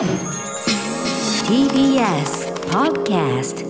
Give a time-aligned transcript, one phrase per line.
[0.00, 0.08] TBS
[2.70, 3.66] Podcast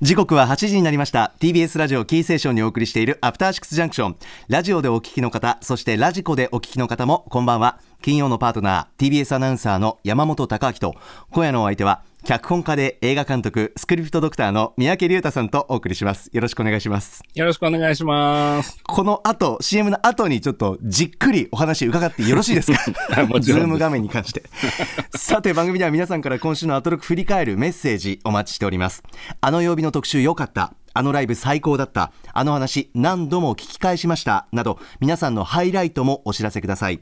[0.00, 1.34] 時刻は8時になりました。
[1.40, 4.16] TBS ラジオキーセーションにお送りしているアフターシックスジャンクション。
[4.46, 7.80] ラジオでお聞きの方そしてラジコでお聞きの方もこんばんは。
[8.02, 10.94] 金曜のパートナー TBS アナウンサーの山本貴明と
[11.30, 16.30] 今夜のお相手は脚本家で映画監督スクリプトドクターの三宅龍太さんとお送りします。
[16.32, 17.20] よろしくお願いします。
[17.34, 18.78] よろしくお願いします。
[18.84, 22.78] この後 CM の後にちょっとじっくりお話伺ってよろしいですか？
[23.40, 24.44] ズーム画面に関して。
[25.18, 29.02] さて番組では皆さんから今週のアトロク振り返るメッセージお待ちしております。
[29.40, 30.74] あの曜日の特集良かった。
[30.94, 32.12] あのライブ最高だった。
[32.32, 34.46] あの話何度も聞き返しました。
[34.52, 37.00] など皆さんのハイライトもお知らせください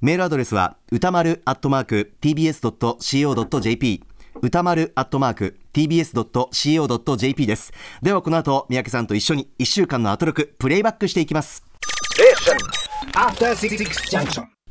[0.00, 4.04] メールアドレスは宇多丸アットマーク tbs.co.jp
[4.40, 7.72] 宇多丸アットマーク tbs.co.jp です。
[8.02, 11.64] ではこの後三宅さんと一緒に1週間のアトロクプレイバックしていきます。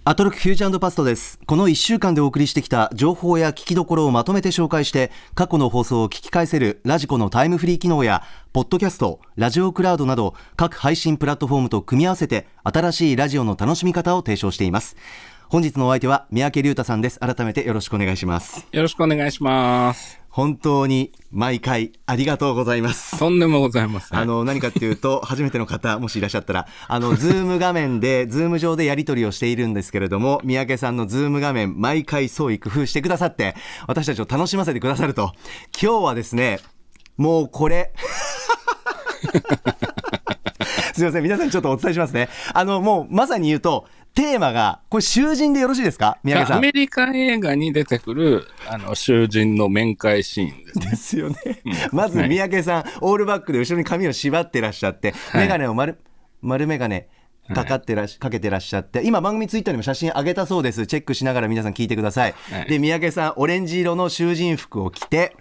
[0.09, 1.37] アトロクフューチャーパストです。
[1.45, 14.95] この1週間でお送りしてきた情報や聞きどころをまとめて紹介して、過去の放送を聞き返せるラジコのタイムフリー機能や、ポッドキャスト、ラジオクラウドなど、各配信プラットフォームと組み合わせて、新しいラジオの楽しみ方を提唱しています。
[15.49, 17.19] 本日のお相手は三宅隆太さんです。
[17.19, 18.65] 改めてよろしくお願いします。
[18.71, 20.16] よろしくお願いします。
[20.37, 23.17] 本当に毎回ありがとうございます。
[23.17, 24.19] とんでもございません。
[24.19, 33.55] あの何かっていうと 初めての方もしいらっしゃったらあのズーム画面でズーム上でやり取りをしているんですけれども三宅さんのズーム画面毎回創意工夫してくださって
[33.87, 35.31] 私たちを楽しませてくださると
[35.81, 36.59] 今日はですね
[37.17, 37.91] もうこれ
[40.93, 43.87] すいません皆さんにちょっとお伝えしますねあのもうまさに言うと
[44.17, 46.17] テーマがこれ囚人でよろしいですか？
[46.23, 50.85] 三宅さんアメリカ映画に出てくるあの囚人の面会シーンですね。
[50.89, 51.37] ですよね。
[51.91, 55.99] まず三宅さん、オールバックで後ろに髪を縛ってらっしゃって、い眼鏡を丸、
[56.41, 57.03] 丸眼鏡
[57.53, 60.87] かかってらっし、かけてらっしゃって、今番組ツイッターにも写真上げたそうです。
[60.87, 62.33] チェックしながら皆さん聞いてください。
[62.51, 65.35] はいで、三宅さん、オレンジ色の囚人服を着て、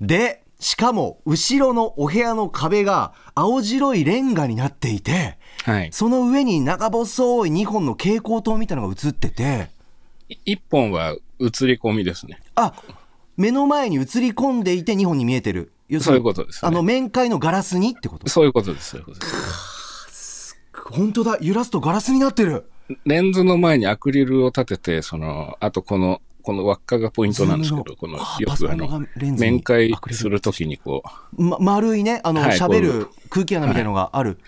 [0.00, 5.88] で、しかも、後ろのお部屋の壁が青白いレンガになっていて、はい。
[5.92, 9.70] その上に長細い2本の蛍光灯みたいなのが映ってて、
[10.28, 11.18] い一本は映
[11.66, 12.40] り込みですね。
[12.54, 12.74] あ
[13.36, 15.72] 目の前に映り込んでいて2本に見えてる。
[16.00, 18.28] そういうことですねあの面会のガラスにってこと？
[18.28, 18.90] そういうことです。
[18.90, 22.66] そういうことです本当だ揺らすとガラスになってる
[23.04, 28.24] レンズの前にアクリルを立てて、その、あとこの、この輪っかがポイントなんですけど、この、よ
[28.58, 29.06] くあの
[29.38, 31.04] 面会するときにこ
[31.38, 34.38] う、ま、丸いねあのはい喋、こうる空気穴みたいのがある、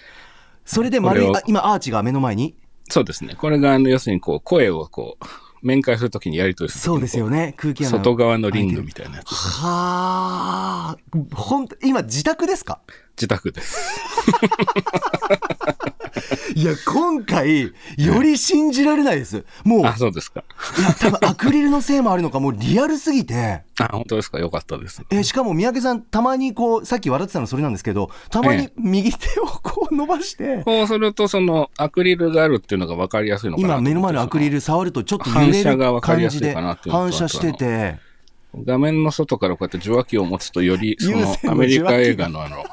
[0.65, 2.57] それで丸いあ今アーチが目の前に？
[2.89, 3.35] そうですね。
[3.35, 5.25] これがあの、要するにこう、声をこう、
[5.67, 6.85] 面会するときにやり取りする。
[6.85, 7.55] そうですよね。
[7.57, 9.35] 空気穴外側のリングみたいなやつ。
[9.35, 11.35] はあ。
[11.35, 12.81] ほん今自宅ですか？
[13.17, 13.79] 自宅です。
[16.55, 20.45] いや今回より信じられないですもういあ、そうですか。
[20.81, 24.39] や多分アクリルのせいもあるのかもうリアルすぎてあ、本当ですか。
[24.39, 25.03] よかったです。
[25.11, 37.97] えしかも三宅さんたまにこうさっき笑ってたのそれなんですけどたまにええ右手をこう伸ばして、こうすると、その、アクリルがあるっていうのが分かりやすいのかな今目の前のアクリル触るとちょっと揺れ反射がる分かりやすい感じで反射してて
[38.65, 42.65] 画面の外からこうやって受話器を持つと、より、そのアメリカ映画のあの、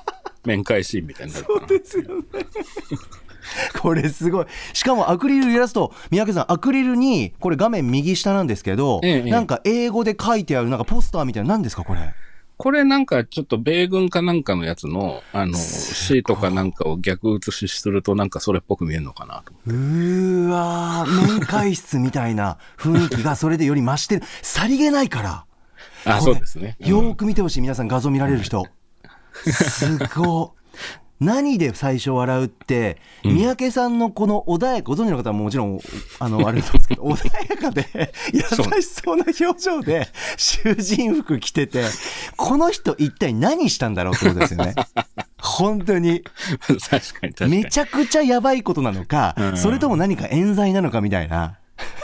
[0.46, 1.62] 面会シーンみたいになるかな。
[3.82, 4.46] これすごい。
[4.74, 12.14] しかもアクリル揺らすと三宅さんアクリルにこれ画面右下なんですけど、ええなんか英語で書いてあるなんかポスターみたいな何ですかこれ？
[12.58, 19.52] これなんかちょっと米軍かなんかのやつの、あの、シートかなんかを逆写しするとなんかそれっぽく見えるのかなと。
[19.66, 24.24] うーわー面会室みたいな 雰囲気がそれでより増してる。
[24.44, 25.46] さりげないから。
[26.06, 26.78] あ、そうですね。
[26.82, 26.88] うん。
[26.88, 28.68] よーく見てほしい皆さん画像見られる人
[29.34, 30.62] すごい
[31.22, 35.80] 何で最初笑うって、三宅さんのこの穏やかご存知の方はもちろん
[36.20, 38.42] あのあれなんですけど穏やかで 優
[38.82, 41.86] しそうな表情で囚人服着てて
[42.38, 44.74] この人一体何したんだろうってことですよね。
[45.38, 46.24] 本当に。
[46.68, 47.64] 確かに確かに。
[47.64, 49.58] めちゃくちゃやばいことなのか、うん。
[49.58, 51.58] それとも何か冤罪なのかみたいな。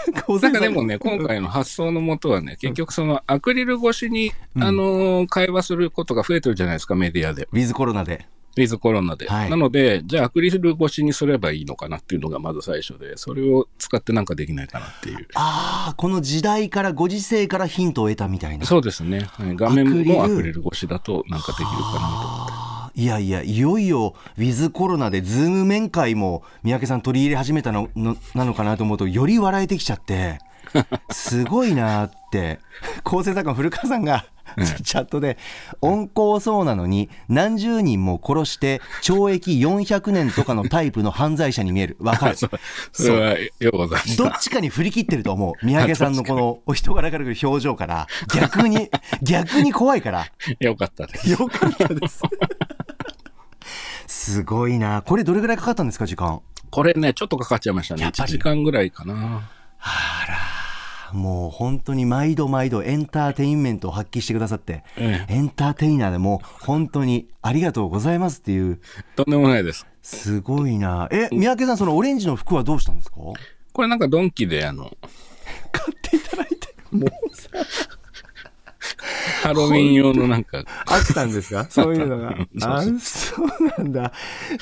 [0.41, 7.47] なんかでもね、今回の発想のもとはね、結局そのアクリル越しに、うんあのー会話することが増えてるじゃないですか、メディアで。
[7.51, 8.27] ウィズコロナで。
[8.55, 9.27] ウィズコロナで。
[9.27, 15.27] はいなので、じゃあアクリル越しにすればいいのかなっていうのがまず最初で、それを使ってなんかできないかなっていう。
[15.35, 18.65] ああ、この時代から、ご時世からヒントを得たみたいな。
[18.65, 19.27] そうですね。
[19.31, 22.56] はい画面もアクリル越しだとなんかできるかなと思って。
[22.97, 30.39] いやいや、いよいよ、ウィズコロナで、ズーム面会も、三宅さん取り入れ始めたののなのかなと思うと、より笑えてきちゃって、
[31.13, 32.59] すごいなーって、
[33.03, 34.25] 構成作家の古川さんが、
[34.83, 35.37] チャットで
[35.81, 41.97] 温厚そうなのに何十人も殺して懲役400年とかのタイプの犯罪者に見える。
[41.99, 42.37] わかる。
[42.37, 42.49] そ
[42.93, 48.07] それはようございましどったちかに振り切ってると思う三宅さんのこの お人柄からくる表情から。
[48.33, 48.89] 逆に
[49.21, 50.25] 逆に怖いから。
[50.59, 51.29] よかったです。
[51.29, 52.21] よかったです
[54.07, 55.03] すごいな。
[55.03, 56.41] これどれぐらいかかったんですか時間？
[56.71, 58.01] これね、ちょっとかかっちゃいましたね。
[58.03, 58.29] やっぱり。
[58.29, 59.49] 1時間ぐらいかな。
[61.13, 68.81] もう本当に毎度毎度エンターテインメントを発揮してくださって、えエンターテイナーでもう本当にありがとうございますっていう。
[69.15, 69.87] とんでもないです。
[70.01, 71.07] すごいな。
[71.11, 73.17] え三宅さんそのオレンジの服はどうしたんですか？
[73.17, 74.91] これなんかドンキであの、
[75.71, 76.57] 買っていただいて
[79.43, 81.65] ハロウィン用のなんか、あったんですか？
[81.71, 82.35] そういうのが。
[82.63, 83.47] あ、そう
[83.77, 84.11] なんだ。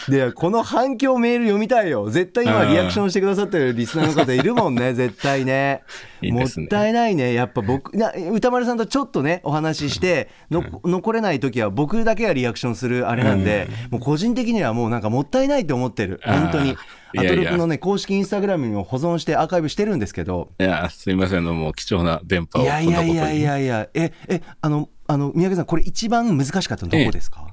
[0.09, 2.09] で、この反響メール読みたいよ。
[2.09, 5.83] 絶対今リアクションしてくださってるリスナーの方いるもんね、 絶対ね。
[6.21, 7.33] いいですねもったいないね。
[7.33, 16.19] やっぱ僕、な歌丸さんとちょっとね、お話しして、の残れない時は僕だけがリアクションするあれなんで、もう個人的にはもうなんかもったいないって思ってる。
[16.23, 16.75] 本当に。
[17.17, 22.87] アトロクのね、公式インスタグラムにも保存してアーカイブしてるんですけど、いや、すいません、もう貴重な電波をいやい。
[22.89, 27.47] やいやいやいや、え、え、あの、あの、三宅さん、これ一番難しかったのどこですか、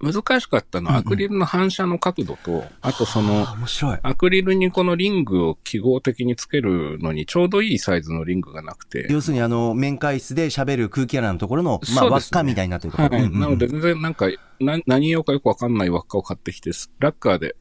[0.00, 3.98] 難しかったのはアクリルの反射の角度と、あとそのあ、面白い。
[4.02, 9.08] アクリルにこのリングを記号的につけるのにちょうどいいサイズのリングがなくて。
[9.10, 13.08] 要するに、あの、面会室で喋る空気キャラのところの、まあ、輪っかみたいになってるところ。
[13.08, 13.26] はい。
[13.26, 14.28] うんうんなので全然なんか、
[14.60, 16.70] な何用かよくわかんない輪っかを買ってきて、
[17.00, 17.56] ラッカーで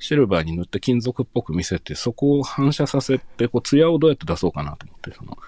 [0.00, 5.38] シルバーに塗って金属っぽく見せて、そこを反射させて、こう、艶をどうやって出そうかなと思って、その、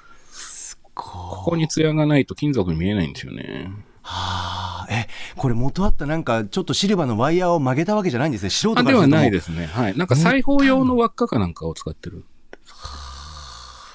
[0.95, 3.73] ここに艶がないと金属に見えないんですよね。
[4.03, 8.51] はあ、え、これ元あったなんか、ちょっとシルバーのワイヤーを曲げたわけじゃないんですね。
[8.51, 9.67] 素人ですはないですね。
[9.67, 9.97] はい。
[9.97, 12.25] なんか裁縫用の輪っかかなんかを使ってる。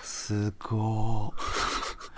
[0.01, 1.33] すご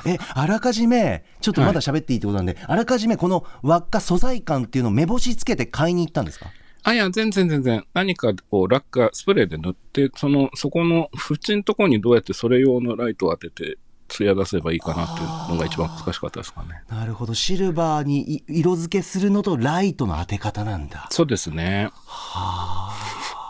[0.05, 0.09] い。
[0.11, 6.47] え、あらかじめ、ちょっとまだ喋っていいってことなんで、あらかじめこの輪っか素材感っていうのを目星つけて買いに行ったんですか？
[6.83, 7.83] あ、いや、全然全然。
[7.93, 13.77] 何かこう、ラッカー、スプレーで塗って、その、そこの縁のところにどうやってそれ用のライトを当てて、
[14.09, 16.83] 艶出せばいいかなっていうのが一番難しかったですかね。
[16.89, 17.33] なるほど。
[17.33, 21.07] シルバーにい色付けするのとライトの当て方なんだ。
[21.11, 21.91] そうですね。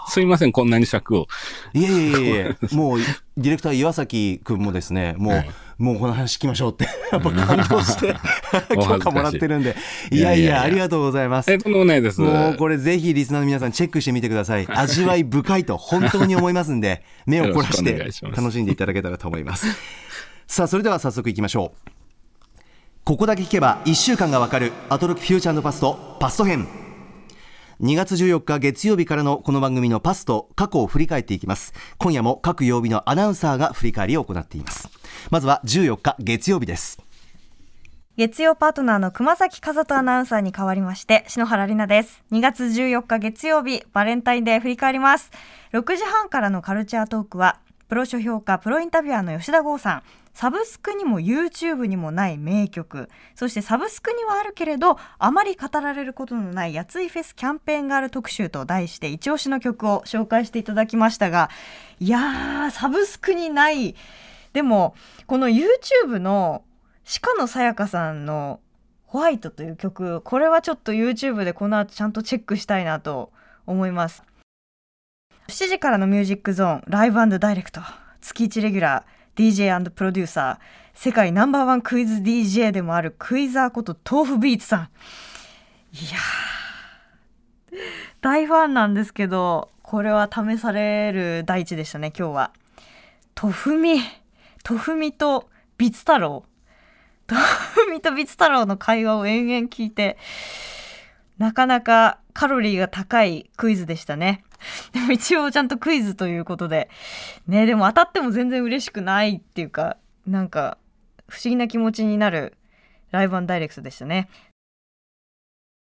[0.09, 1.27] すいません、こんなに尺を。
[1.73, 9.77] いやいやいやいや、 もうディレクター岩崎君もですね、もう、はいもうこの話聞きましょうって、やっぱ感動して、 お恥ずかしい許可もらってるんで、
[10.11, 11.57] いやいやありがとうございますえ、。
[11.57, 12.19] とんでもないです。
[12.19, 14.67] もうこれぜひリスナーの皆さんチェックしてみてください。
[14.75, 19.67] 味わい深いと本当に思いますんで、目を凝らして楽しんでいただけたらと思います。
[20.47, 21.89] さあ、それでは早速いきましょう。
[23.05, 26.88] ここだけ聞けば1週間がわかるアトロックフューチャーパストパスト編。
[27.81, 31.71] 2月14日月曜日からのこの番組のパスと過去を振り返っていきます。
[31.97, 34.89] 今夜も各曜日のアナウンサーが振り返りを行っています。
[35.29, 37.01] まずは14日月曜日です。
[38.17, 42.21] 月曜パートナーの熊崎和人アナウンサーに代わりまして篠原里奈です。
[42.33, 45.31] 2月14日月曜日バレンタインデー振り返ります。
[45.71, 50.03] 6時半からのカルチャートークはプロ書評家プロインタビュアーの吉田剛さん。
[50.39, 53.09] サブスクにも YouTube にもない名曲。
[53.35, 61.49] そしてサブスクにはあるけれどあまり語られることのないやついフェスキャンペーンがある特集と題して一押しの曲を紹介していただきましたが
[61.99, 63.97] いやーサブスクにない。
[64.53, 64.95] でも
[65.27, 66.63] この YouTube の
[67.21, 68.61] 鹿野さやかさんの
[69.07, 73.33] 「ホワイト」という曲これはちょっと YouTube でこの後ちゃんとチェックしたいなと
[73.67, 74.23] 思います。
[75.49, 77.81] 7時からのミュージックゾーンライブダイレクト。
[78.21, 79.18] 月1レギュラー。
[79.35, 84.89] DJ& プロデューサー世界ナンバーワンクイズ DJ でもあるクイザーこと豆腐ビーツさん。
[85.93, 86.19] いや
[88.21, 92.51] 大ファンなんですけどこれは試される大地でしたね今日は。
[93.41, 94.01] 豆腐み
[94.67, 96.43] 豆腐みとビツ太郎。
[97.27, 100.17] 豆腐みとビツ太郎の会話を延々聞いて
[101.37, 104.43] なかなかカロリーが高いクイズでしたね。
[104.93, 106.89] でも一応ちゃんとクイズということで。
[107.47, 110.77] ねでも当たっても全然嬉しくないっていうか、なんか
[111.27, 112.57] 不思議な気持ちになる
[113.11, 114.29] ライブダイレクトでしたね。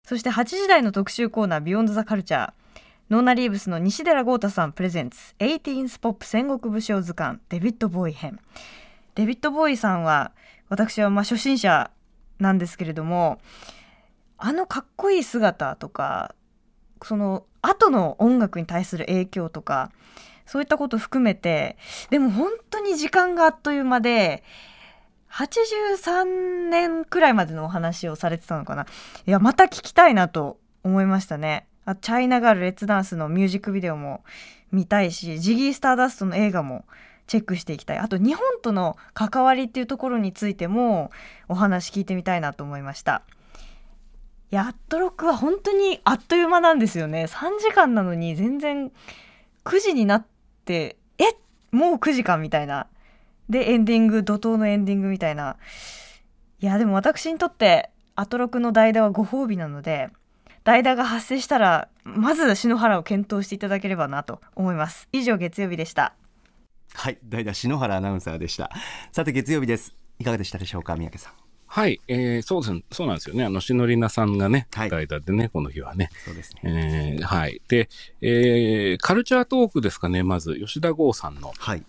[0.08, 2.54] そして8時台の特集コーナービヨンドザカルチャー。
[3.10, 8.40] ノーナリーブスの西寺郷太さんプレゼンツ 18th ポップ戦国武将図鑑デビッド・ボウイ編。
[9.14, 10.32] デビッド・ボウイさんは
[10.70, 11.92] 私はまあ初心者
[12.40, 13.40] なんですけれども
[14.38, 16.36] あのかっこいい姿とか
[17.06, 19.92] その後の音楽に対する影響とか
[20.48, 21.78] そういったこと含めて
[22.10, 24.44] でも本当に時間があっという間で
[25.32, 28.88] 83年くらいまでのお話をされてたのかな。
[29.28, 31.68] いやまた聞きたいなと思いましたね。
[31.84, 34.24] あチャイナガールレッツダンスのミュージックビデオも
[34.72, 36.86] 見たいしジギー・スターダストの映画も
[37.28, 37.98] チェックしていきたい。
[38.00, 41.12] あと日本との関わりっていうところについても
[41.50, 43.22] お話聞いてみたいなと思いました。
[44.52, 47.26] いやアットロックは本当にあっという間なんですよね。
[47.26, 48.92] 3時間なのに全然
[49.64, 50.26] 9時になっ
[50.66, 51.24] てえ
[51.72, 52.88] もう9時間みたいな。
[53.50, 55.58] でエンディング怒涛のエンディングみたいな。
[56.60, 60.10] いやでも私にとってアトロクの代打はご褒美なので
[60.64, 65.08] 代打が発生したらまず篠原を検討していただければなと思います。
[65.12, 66.14] 以上月曜日でした。
[66.94, 68.72] はい代打篠原アナウンサーでした。
[69.12, 69.96] さて月曜日です。
[70.20, 71.45] いかがでしたでしょうか三宅さん。
[71.76, 73.44] はい、えー、そうですね、そうなんですよね。
[73.44, 76.10] あの、しのりなさんがね、はい代打でね、この日はね。
[76.24, 77.62] そうですねえーはい。
[77.68, 77.90] で、
[78.22, 81.52] えーカルチャートークですかね、まず、吉田剛さんの。
[81.58, 81.84] はい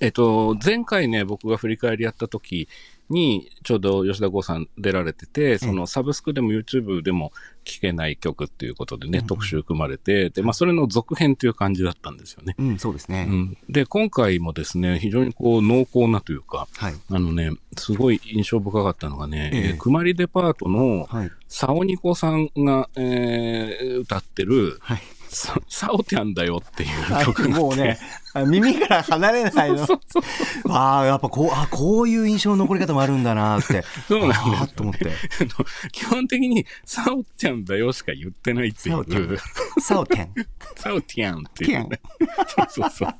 [0.00, 2.68] えっと、前回ね、僕が振り返りやった時
[3.10, 7.32] に、ちょうど吉田剛さん出られてて、そのサブスクでも YouTube でも
[7.64, 12.54] 聴けない曲っていうことでね、特集組まれて、で、まあ、それの続編という感じだったんですよね。
[12.58, 16.94] うんそうですね、うん、で、今回もですね、非常にこう濃厚なというか、はい。
[17.10, 19.60] あのね、すごい印象深かったのがね、ええ。
[19.68, 21.30] えーくまりデパートのはい。
[21.48, 27.98] サオニコさんが、えー歌ってる、はいササオテャンだよっていうはい曲もうね
[28.34, 29.86] あ耳から離れないの。
[30.68, 33.84] ああやっぱこうあこういう印象の残り方もあるんだなって。
[34.06, 35.12] そうなんですあーと思って。
[35.92, 39.38] 基本的にサオテャンだよしか言ってないっていサオテャう、
[39.80, 40.34] サオテン
[40.76, 41.88] サオティアンっていう。
[41.88, 42.00] ね。
[42.48, 43.14] そうそうそう。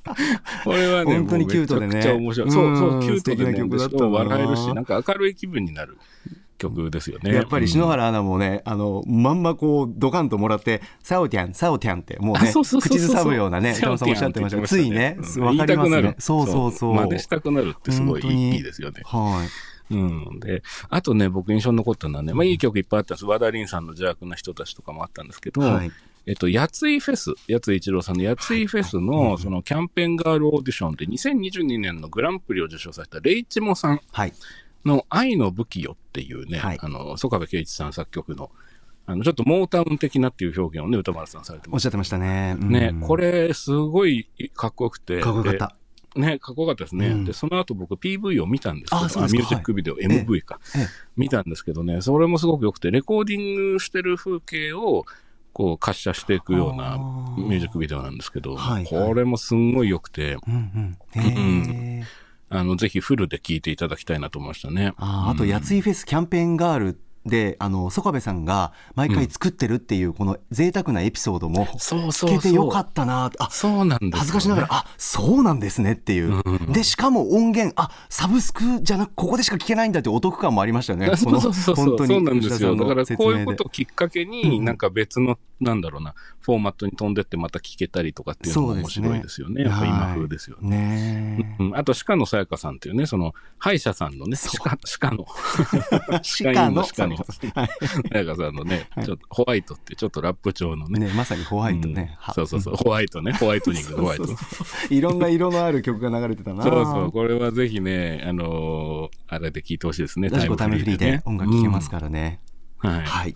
[0.65, 1.97] これはね、本当にキュートでね。
[1.97, 2.51] めちゃくちゃ面白い。
[2.51, 3.99] そうそうう、んキュートでね、曲だったな。
[3.99, 5.99] でしかも笑えるし、なんか明るい気分になる
[6.59, 7.33] 曲ですよね。
[7.33, 7.91] やっぱり篠うん。
[7.91, 15.43] 原アナもね、あのまんまこうドカンともらって「サオテャンサオテャン」ってもうねあそうそうそう口ずさむようなねさんおっしゃってましたけどついねうん。
[15.43, 15.91] わかります。
[16.03, 16.17] ね。
[16.19, 16.95] そうそうそう。
[16.95, 19.03] 真似したくなるってすごいいいですよね。
[19.05, 19.47] は
[19.91, 19.95] い。
[19.95, 20.41] うん。
[20.41, 23.25] で、あとね、僕印象に残ったのはね、まあいい曲いっぱいあったんです。
[23.25, 25.93] 和田凛さんの邪悪な人たちとかもあったんですけど、はい。
[26.27, 34.01] えっと、やついフェス、やつい一郎さんのやついフェスの、そのキャンペーンガールオーディションで2022年のグランプリを受賞されたレイチモさん。
[34.13, 34.33] はい
[34.89, 36.79] の愛の武器よっていうね、はい。
[36.81, 38.51] あの、曽我部圭一さん作曲の、
[39.07, 41.75] あの、ちょっとモータウン的なっていう表現をね、歌丸さんされてます。
[41.75, 42.57] おっしゃってましたね。
[42.61, 42.71] うん。
[42.71, 45.21] ね、これ、すごごいかっこよくて。
[45.21, 45.77] かっこよかった。
[46.15, 47.09] でね、かっこよかったですね。
[47.09, 47.25] うん。
[47.25, 49.39] で、その後僕 PV を見たんですけど、あそうですか。
[49.39, 50.07] ミュージックビデオ、い。
[50.07, 50.87] MV か、ええ。
[51.17, 55.05] 見たんですけどね、それもすごく良くて、レコーディングしてる風景を、
[55.53, 56.99] こう、滑車していくような
[57.37, 59.07] ミュージックビデオなんですけど、はいはい。
[59.09, 61.23] これもすんごい良くて、うんうん。
[61.23, 64.95] へえあの、ぜひフルで聴いていただきたいなと思いましたね。
[64.97, 76.43] あーあと、やついフェスキャンペーンガールで、あの、曽我部さんが毎回作ってるっていう、この贅沢なエピソードもそうそうそう聞けてよかったなあ、そうなんですよね恥ずかしながら、あ、そうなんですねっていう。
[76.73, 81.15] で、しかも音源、あ、サブスクじゃなく、ここでしか聞けないんだってお得感もありましたよね。
[81.17, 82.07] そうそうそうそう。
[82.07, 82.75] そうなんですよ。
[82.75, 89.63] だからこういうこととをきっかけに、なんか別の、なんだろうな、フォーマットに飛んでってまた聞けたりとかっていうのも面白いですよね。
[89.63, 91.37] やっぱ今風ですよね。
[91.39, 95.27] ねうん、あと、鹿野さやかさんっていうね、その、歯医者さんのね、鹿鹿野。
[96.43, 96.55] え。
[96.55, 97.27] 鹿の、 鹿のはい
[98.09, 101.01] さやかさんのね、ちょっとホワイトって、ちょっとラップ調のね。
[101.01, 102.17] ね、まさにホワイトね。
[102.27, 104.27] うんそうそうそう、ホワイトね、ホワイトニングのホワイト。
[104.91, 106.63] いろんな色のある曲が流れてたな。
[106.63, 110.29] そうそう、これはぜひね、あのーあれで聞いてほしいですね。
[110.31, 112.41] ラジコタイムフリーで音楽聴けますかからね。
[112.83, 112.91] ら。
[112.91, 113.05] はい。
[113.05, 113.35] はい。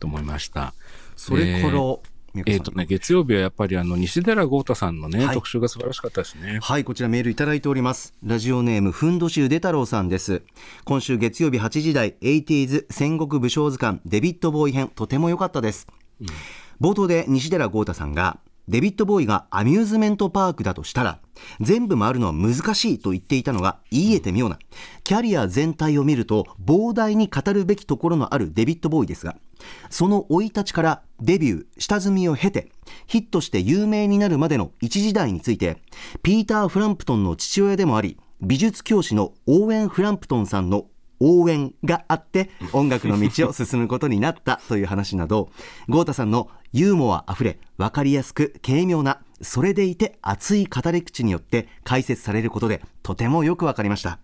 [0.00, 0.74] と思いました。
[1.18, 1.72] それから、
[2.32, 6.60] 宮えっ、川さんとね、月曜日はやっぱりあの、西寺豪太さんのね、はい特集が素晴らしかったですね。
[6.62, 8.14] はい、こちらメールいただいております。
[8.22, 10.42] ラジオネーム、ふんどしゅで太郎さんです。
[10.84, 15.88] 今週月曜日8時台、80s 戦国武将図鑑デビッド・ボーイ編、とても良かったです。
[16.80, 21.20] 冒頭で西寺豪太さんが、デビッド・ボーイがアミューズメントパークだとしたら、
[21.60, 24.58] 全部回るのは難しいと言っていたのが言い得て妙な。
[25.04, 29.36] キャリア全体を見ると膨大に語るべきところのあるデビッド・ボーイですが、
[29.88, 32.70] その生い立ちからデビュー、下積みを経て、
[33.06, 35.78] ヒットして有名になるまでの一時代について、
[36.22, 40.86] ピーター・フランプトンの父親でもあり、美術教師のオーウェン・フランプトンさんの
[41.20, 45.50] 応援があって音楽の道を進むことになったという話など
[45.88, 54.18] 豪太さんのユーモアあふれ分かりやすく軽妙なそれでいて熱い語り口によって解説されることでとてもよく分かりました。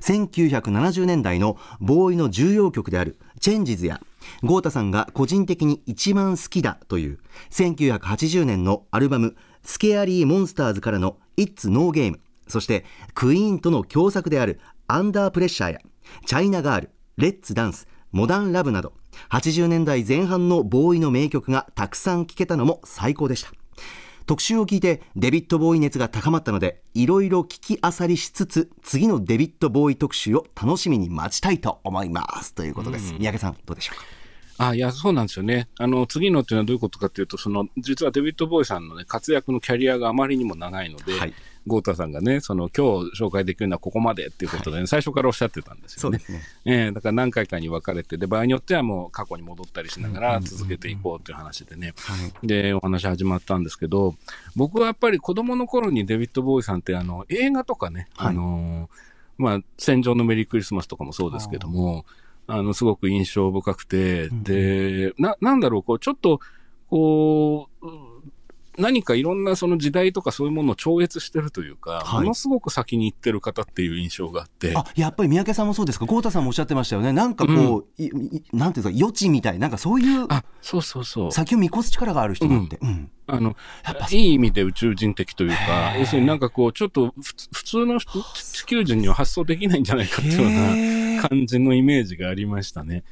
[0.00, 4.00] 1970年代のボーイの重要曲である「チェンジズや
[4.42, 7.18] 豪太さんが個人的に一番好きだという
[7.50, 12.84] 1980年のアルバム「スケアリー・モンスターズ」からの「It's No Game」そして
[13.14, 15.80] クイーンとの共作である「アンダープレッシャー」や
[16.26, 18.92] 「チャイナガール」「レッツダンス」「モダンラブ」など
[19.30, 23.50] 80年代前半のボーイの名曲がたくさん聴けたのも最高でした。
[24.26, 32.52] 特集を聞いてデビッド・ボーイ熱が高まったのでいろいろ聞きあさりしつつ次のデビッド・ボーイ特集を楽しみに待ちたいと思います。
[32.52, 34.15] ということです、三宅さんどうでしょうか？
[34.58, 35.68] あいや、そうなんですよね。
[35.78, 41.34] あの、次のっていうのはどういうことかっていうと、その、実はデビッド・ボーイさんのね、活躍のキャリアがあまりにも長いので、はい。
[41.66, 46.18] ゴータさんがね、その、今日紹介できるのはここまでっていうことでね、最初からおっしゃってたんですよね。
[46.18, 46.42] そうですね。
[46.64, 51.92] ええだから何回かに分かれて、で、場合によってはもう過去に戻ったりしながら続けていこうっていう話でね、
[52.44, 54.14] で、お話始まったんですけど、
[54.54, 58.28] 僕はやっぱり子供の頃にデビッド・ボーイさんって、あの、映画とかね、はい。
[58.28, 59.06] あのー
[59.38, 66.40] まあ、戦場のメリークリスマスとかもそうですけども、あの、すごく印象深くて、で、な、なんだろう、こう、ちょっと、
[66.88, 68.16] こう、うん
[68.78, 72.20] 何かいろんなその時代とかそういうものを超越してるというか、はい。
[72.20, 76.04] ものすごく先に行ってる方っていう印象があって、あやっぱり三宅さんもそうですか？
[76.04, 77.14] 豪太さんもおっしゃってましたよね。
[77.14, 78.90] なんかこう、いいなんていうか？
[78.94, 81.32] 余地みたいなんかそういうあ、そうそうそう。
[81.32, 87.14] 先を見越す力がある人なんて、うんあのやっぱ、いい意味で宇宙人的というか、要するになんかこう、ちょっと
[87.52, 93.04] 普通の人地球人には発想できないんじゃないかっていうような感じのイメージがありましたね。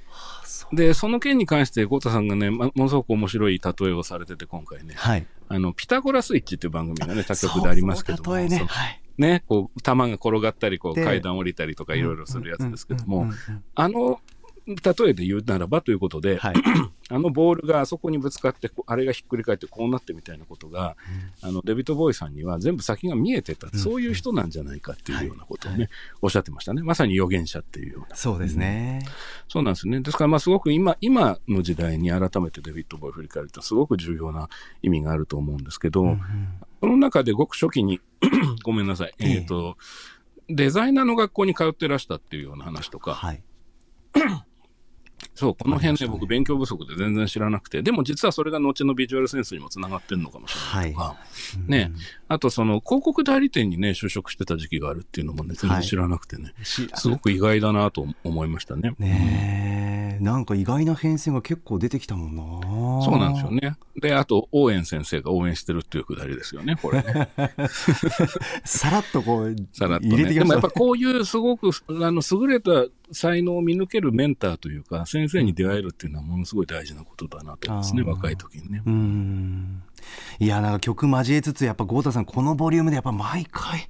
[0.72, 5.26] で、その件に関して、ゴータさんがね、まものすごく面白い例えをされてて、今回ね、はい。
[5.48, 8.64] あの、ピタゴラスイッチっていう番組がね、他局でありますけども、ね。
[8.66, 9.00] はい。
[9.18, 13.30] ね、こう、球が転がったり、こう、で階段降りたりとかいろいろするやつですけども。
[13.74, 14.20] あの、
[14.66, 16.54] 例えで言うならばということで、はい。
[17.10, 20.96] あのボールがあそこにぶつかって、こうあれがひっくり返ってこうなってみたいなことが、
[21.42, 25.90] あのデビッド・ボーイさんには全部先が見えてた、そういう人なんじゃないかっていうようなことをね、
[26.22, 26.82] おっしゃってましたね。
[26.82, 28.16] まさに預言者っていうような。
[28.16, 29.04] そうですね、
[29.48, 30.00] そうなんですね。
[30.00, 34.48] ですから、まあ、すごく今、今の時代に改めてデビッド・ボーイを振り返ると、すごく重要な
[34.82, 36.16] 意味があると思うんですけど、
[36.80, 38.00] その中でごく初期に、
[38.64, 39.30] ごめんなさい、ええ。
[39.32, 39.76] えっ、と、
[40.48, 43.42] デザイナーの学校に通ってらしたっていうような話とか、はい
[45.34, 50.92] そう、この辺ね、ね僕勉強不足で全然知らなくて、でも実はそれが後のビジュアルセンスにもつながってるのかもしれない。
[50.92, 51.16] とか、
[51.66, 51.92] ね、
[52.28, 58.94] あとその広告代理店にね、就職してた時期があるっていうのもね、全然知らなくてね、しすごく意外だなと思いましたね。
[58.98, 62.42] ねえなんか意外な変遷が結構出てきたもんな
[63.04, 63.76] そうなんですよね。
[63.96, 67.28] で、あと、応援先生が応援してるっていうくだりですよね、これね。
[68.64, 70.16] さらっとこうさらっとね。
[70.16, 71.72] 入れてきましたでもやっぱこういうすごく、あ
[72.10, 78.82] の、優れた才能を見抜けるメンターというか、先生に出会えるっていうのはものすごい大事なことだなと思いますね、若い時にね。
[78.84, 79.82] うん
[80.38, 83.88] いやなんか曲交えつつやっぱ豪太さんこのボリュームでやっぱ毎回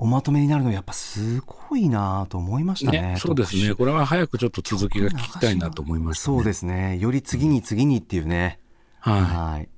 [0.00, 3.74] おまとめになるのやっぱすごいなと思いましたねね、そうですね。
[3.74, 6.36] これは早くちょっと続きが聞きたいなと思いました、ね。
[6.36, 6.98] そうですね。
[6.98, 8.60] より次に次にっていうね、
[9.00, 9.20] はい。
[9.22, 9.68] はい。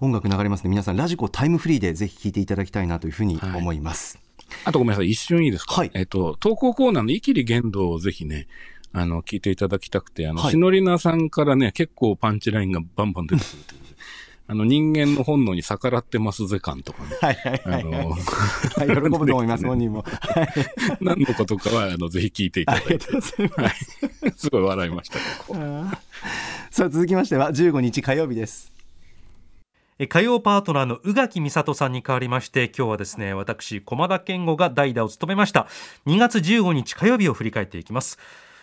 [0.00, 0.70] 音楽流れますね。
[0.70, 4.18] 皆さんラジコタイムフリーでぜひ聴いていただきたいなというふうに思います、
[4.64, 5.74] あとごめんなさい、一瞬いいですか？
[5.74, 5.90] はい。
[5.94, 8.48] えっと、投稿コーナーのイキリ言動をぜひね、
[8.92, 10.50] あの、聞いていただきたくて、あの、はい。
[10.50, 13.79] しのりなさんからね、結構パンチラインがバンバン出てくるという。
[14.50, 17.16] あの、人間の本能に逆らってますぜ感とかね。
[17.20, 18.20] はいはいはいあの、はい
[18.88, 20.02] 喜ぶと思います 本人も。
[20.02, 20.48] はい。
[21.00, 22.94] 何のことかは、あの、ぜひ聞いていただいて。
[22.94, 23.62] ありがとうござい。
[23.62, 23.98] ます
[24.36, 25.54] すごい笑いました、ここ。
[26.72, 28.72] さあ続きましては15日火曜日です。
[30.00, 35.68] え火曜パートナーの宇垣美里さんに代わりまして今日はですね私駒田健吾が代打を務めました。
[36.06, 38.18] 2月15日火曜日を振り返っていきます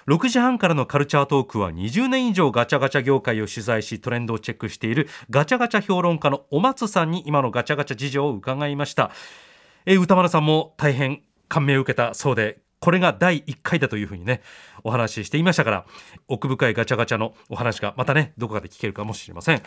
[0.08, 9.12] 6時半からのカルチャートークは20年以上ガチャガチャ業界を取材しトレンドをチェックしているガチャガチャ評論家のお松さんに今のガチャガチャ事情を伺いました。
[9.86, 14.42] え歌丸さんも大変感銘を受けたそうでこれが第1回だというふうにね
[14.84, 15.86] お話ししていましたから
[16.28, 19.62] 奥深いガチャガチャのお話がまたねどこかで聞けるかもしれません。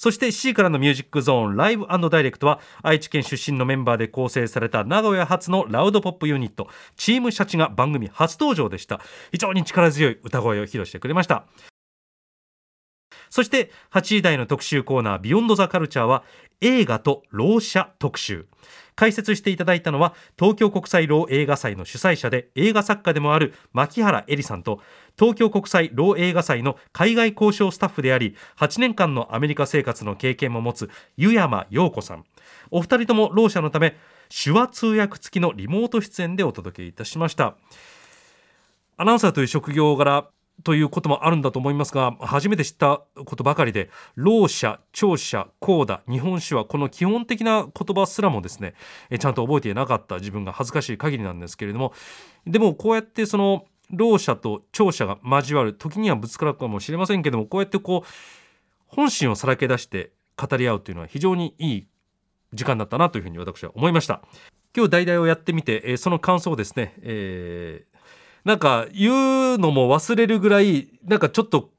[0.00, 9.02] そして C からのミュージックゾーンライブダイレクトは愛知県出身のメンバーで構成された名古屋発のラウドポップユニットチームシャチが番組初登場でした。
[9.30, 11.44] 非常に力強い歌声を披露してくれました。
[13.28, 16.24] そして8時台の特集コーナービヨンドザカルチャーは
[16.60, 18.46] 映画と老者特集。
[19.00, 24.80] 解説していただいたのは東京国際老映画祭の主催者で映画作家でもある牧原恵里さんと
[25.18, 32.24] 東京国際老映画祭の海外交渉スタッフであり8年間のアメリカ生活の経験も持つ湯山陽子さん。
[32.70, 33.96] お二人ともろう者のため
[34.28, 37.56] 手話通訳付きのリモート出演でお届けいたしました。
[38.98, 40.28] アナウンサーという職業柄
[40.62, 48.74] ということもあるんだと思いますが初めて知ったことばかりでろう者聴者コーダ日本史はこの基本的な言葉すらもですね
[49.10, 51.92] えちゃんと覚えていなかった自分が恥ずかしい限りなんですけれども
[52.46, 58.08] でもこうやってそのろう者と聴者が交わる時にはぶつかるかもしれませんけどもこうやってこう
[58.86, 61.86] 本心をさらけ出して語り合うというのは非常にいい
[62.52, 64.22] 時間だったなというふうに私は思いました。
[64.74, 67.89] 今日代々をやってみて、えーその感想をですね、えー
[68.44, 71.70] なんか言うのも忘れるぐらいなんかちょっと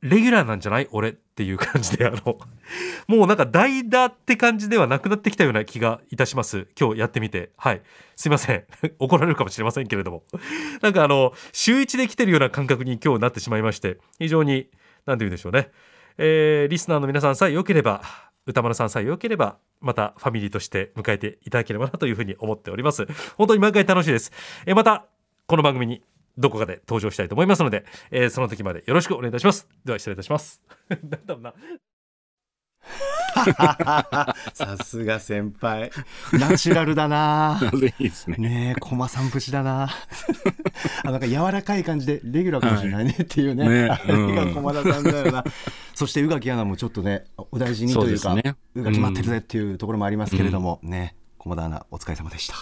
[0.00, 0.88] レギュラーなんじゃない？
[0.90, 2.38] 俺っていう感じであの
[3.08, 6.66] もうなんか代打って感じではなくなってきたような気がいたします。
[6.78, 7.50] 今日やってみて。
[7.56, 7.82] はい。
[8.16, 8.64] すいません。
[8.98, 10.24] 怒られるかもしれませんけれども。
[10.82, 14.68] なんかあの週一で来てるような感覚に今日なってしまいまして非常に
[15.06, 15.70] 何て言うんでしょうね、
[16.18, 18.02] えーリスナーの皆さんさえ良ければ
[18.46, 23.06] 歌丸さんさえ良ければまたファミリーとして迎えていただければなというふうに思っております。
[23.36, 24.32] 本当に毎回楽しいです、
[24.66, 25.06] えーまた
[25.46, 26.02] この番組に
[26.38, 29.68] どこかで登場したいと思いますので、えーその時までよろしくお願いいたします。
[29.84, 30.62] では失礼いたします。
[30.88, 31.54] なんだろうな。
[34.54, 35.90] さすが先輩。
[36.32, 37.60] ナチュラルだな。
[37.98, 38.36] いいですね。
[38.38, 39.90] ねえ駒さん節だな。
[41.04, 45.44] あなんか柔らかい感じでレギュラーかもしれないねっていうね,、ねあれが駒田さんだよな、
[45.94, 48.34] そして宇垣アナもちょっとねお大事にというか
[48.74, 52.54] 宇垣待ってるぜっていうところもありますけれども、ね駒田アナお疲れ様でした。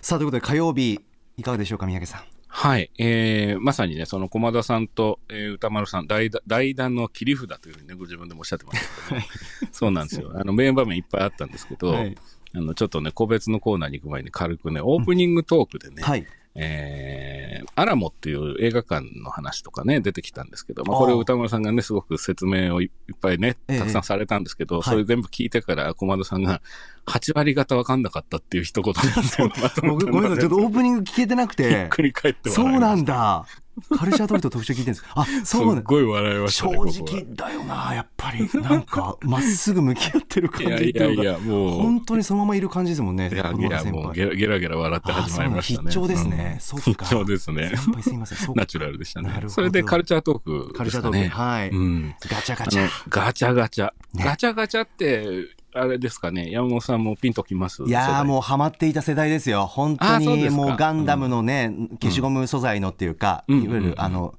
[0.00, 1.04] さあということで火曜日
[1.36, 2.22] いかがでしょうか三宅さん。
[2.46, 2.90] はい。
[2.98, 9.20] えー、まさにね、その駒田さんと、えー歌丸さん、代打の切り札というふうにね、ご自分でもおっしゃってますけど、
[9.72, 10.30] そうなんですよ。
[10.34, 12.16] あの、名場面いっぱいあったんですけど、はい。
[12.54, 23.78] あの、ちょっとね、個別のコーナーに行く前に軽くね、オープニングトークでね、はいえー、アラモっていう映画館の話とかね、出てきたんですけど、まあ、これを歌丸さんがね、すごく説明をいいっぱいね、ええ。
[23.80, 24.84] たくさんされたんですけど、はい。
[24.84, 26.62] それ全部聞いてから、駒田さんが、
[27.06, 29.50] 8割方わかんなかったっていう一言なんですよ。
[29.82, 30.38] 僕ごめんなさい。
[30.38, 33.46] ちょっとオープニング聞けてなく ひてっくり返ってそうなんだ
[33.96, 35.02] カルチャートリート特集聞いてるんです。
[35.02, 36.76] かあすそうなんっごい笑いました正ね。
[36.76, 38.48] ここは直だよなやっぱり。
[38.62, 45.90] なんかまっすぐ向き合ってる感じっていうかいやいや、もう、本当にそのままいる感じですもんねいやいやもうゲラゲラゲラ笑って始まりましたね。
[45.90, 46.52] 必聴ですね。
[46.54, 46.60] うん。
[46.60, 47.04] そっか。
[47.04, 47.70] 必聴ですね。
[47.76, 48.38] 先輩すいません。
[48.38, 48.60] そうか。
[48.60, 49.28] ナチュラルでしたね。
[49.28, 49.46] なるほ。
[49.48, 49.50] ど。
[49.50, 51.36] それでカルチャートークカルチャートーク。
[51.36, 52.14] はい、うん。
[52.20, 52.88] ガチャガチャ。
[53.08, 53.86] ガチャガチャ。
[54.14, 54.24] ね。
[54.24, 55.26] ガチャガチャって、
[55.74, 57.82] あれですかね、山本さんもピンときます？
[57.82, 59.66] いやーもうハマっていた世代ですよ。
[59.66, 63.62] 本当にもうガンダムのね、消しゴム素材のっていうか、うん。
[63.64, 64.34] いわゆる、うんうんあの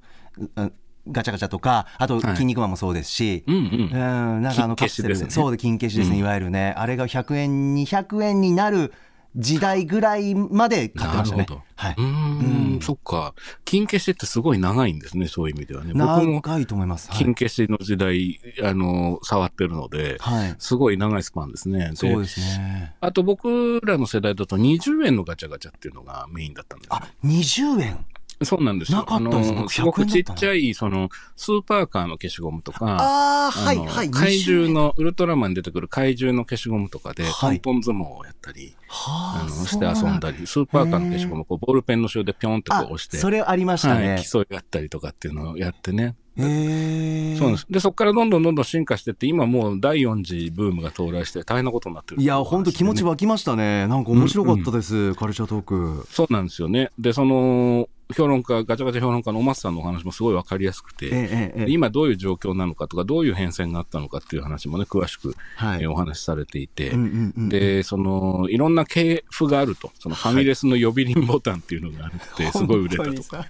[0.56, 0.72] う
[1.08, 2.34] ガチャガチャとかあとはい。
[2.34, 3.62] 筋肉マンもそうですし、うんうん。
[3.92, 5.30] うん、なんかあのカプセル金消しですね。
[5.30, 6.20] そうで金消しですね、うん。
[6.20, 6.74] いわゆるね。
[6.76, 8.92] あれが100円200円になる
[9.36, 11.46] 時代ぐらいまで買ってましたね。
[11.76, 11.94] はい。
[11.98, 12.80] うーんうん。
[12.80, 13.34] そっか。
[13.64, 15.92] 金消しってすごい長いんですね、そういう意味ではね。
[15.92, 17.18] 長いと思います、はい。
[17.18, 21.90] 金消しの時代、あの、触ってるので、はい、すごい長いスパンですね。
[21.90, 22.94] でそうですね。
[23.00, 26.94] あと僕らの世代だと20円のガチャガチャっていうのがメインだったんですよ。
[26.94, 28.06] あ20円
[28.44, 28.98] そうなんですよ。
[28.98, 46.14] なかったですあの僕すごくちっ100円だったなちゃい、その、スーパーカーの消しゴムとか、ああはいのはい怪獣20円の、ウルトラマンに出てくる怪獣の消しゴムとかで、はいポンポン相撲をやったり、はああの、して遊んだり、スーパーカーの消しゴムをこうボールペンの塩でピョンってこう押して、それありましたはい、ね、競い合ったりとかっていうのをやってね。
[46.38, 47.66] へえそうなんです。
[47.70, 53.10] で、そこからどんどんどんどん進化してって、今もう第4次ブームが到来して大変なことになってる、いや本当気持ちは。
[53.10, 56.90] 湧きましたねなんか面白かったです、カルチャートークそうなんですよね。
[56.98, 61.10] で、その、評論家、ガチャガチャ評論家のお松さんのお話もすごいわかりやすくて、え
[61.56, 65.82] ええ今どういう状況なのかとか、どういう変遷があったのかっていう話もね、詳しく、はい。
[65.82, 67.48] えーお話しされていて、うんうんうん。
[67.48, 73.06] で、その、いろんな系譜があると、そのファミレスの呼び鈴ボタンっていうのがあって、すごい売れたとか。
[73.06, 73.46] 本当にさ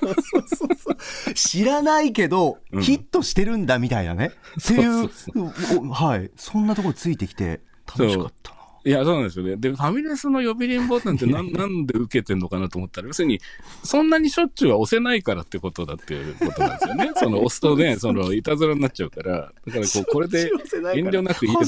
[0.00, 1.34] そうそうそうそう。
[1.34, 2.82] 知らないけど、うん。
[2.82, 4.32] ヒットしてるんだみたいなね。
[4.60, 5.10] っていう
[5.80, 6.30] おはい。
[6.36, 8.52] そんなところついてきて楽しかった。
[8.52, 8.57] な
[8.88, 9.56] いや、そうなんですよね。
[9.56, 13.38] で、ファミレスの呼び鈴ボタンってなんなんで受けてんのかなと思ったら、要するに、
[13.84, 17.10] そんなにしょっちゅうは押せないからってことだっていうことなんですよね。
[17.16, 20.50] その押すとね、そのいたずらになっちゃうから、だからこう、これで
[20.94, 21.58] 遠慮なく家で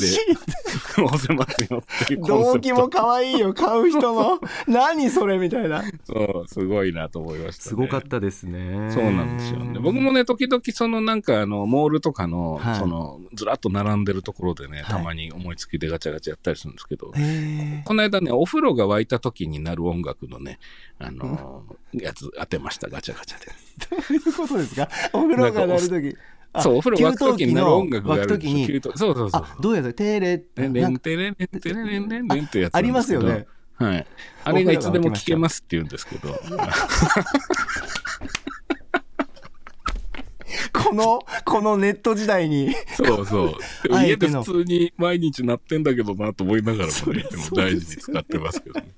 [0.97, 2.21] 押せますよっていう。
[2.21, 2.53] コンセプト。
[2.55, 4.41] 動機も可愛いよ買う人の。
[4.67, 5.85] 何それみたいな。
[6.05, 7.69] そう、すごいなと思いました、ね。
[7.69, 8.91] すごかったですね。
[8.91, 9.79] そうなんですよね。
[9.79, 12.77] 僕もね、時々そのなんかあの、モールとかの、はい。
[12.77, 14.85] その、ずらっと並んでるところでね、はい。
[14.85, 20.59] たまに思いつきでガチャガチャやったりするんですけど、へこの間ね、お風呂が沸いた時になる音楽のね、
[20.99, 23.47] あのーやつ当てました、ガチャガチャで。
[23.51, 24.89] えどういうことですか？
[25.13, 26.17] お風呂が鳴る時
[26.53, 29.43] あそう、お風呂沸く時になる音楽がある時にそうそうそう。
[29.43, 33.47] あどうやってテレレンレンテレレンテレレンレンレンってやつありますよね。
[33.75, 34.07] はい。
[34.45, 36.29] あれがいつでも聞けますって言うんですけど。
[40.83, 43.55] このこのネット時代にそうそう。
[44.03, 48.89] 家で普通に毎日鳴ってんだけどなと思いながらもね、でも大事に使ってますけどね。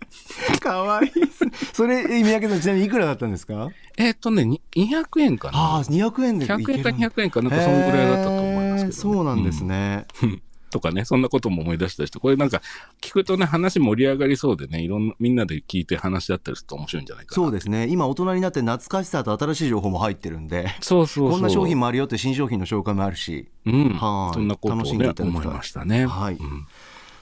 [0.60, 3.68] 可愛いですねそれ三宅さんちなみにいくらだったんですか？
[3.96, 5.84] えーっとね、に200円かああな。
[5.84, 8.92] 200円でいける100円か200円かなんかそのぐらいだったと思いますけど、ね。
[8.92, 10.42] そうなんですね、うん。
[10.72, 12.60] とかね、そんなことも思い出したりして、これなんか
[13.00, 17.34] 聞くとね、話盛り上がりそうでね、いろんな、みんなで聞いて話し合ったりすると面白いんじゃないかな。
[17.34, 21.30] そうですね今大人になって懐かしさと新しい情報も入ってるんでそうそうそう。
[21.32, 23.90] こんな商品もあるよって新商品の紹介もあるしうん。
[23.90, 26.06] はいそんなことを楽しんでねいただきたい思いましたね。
[26.06, 26.66] はいうん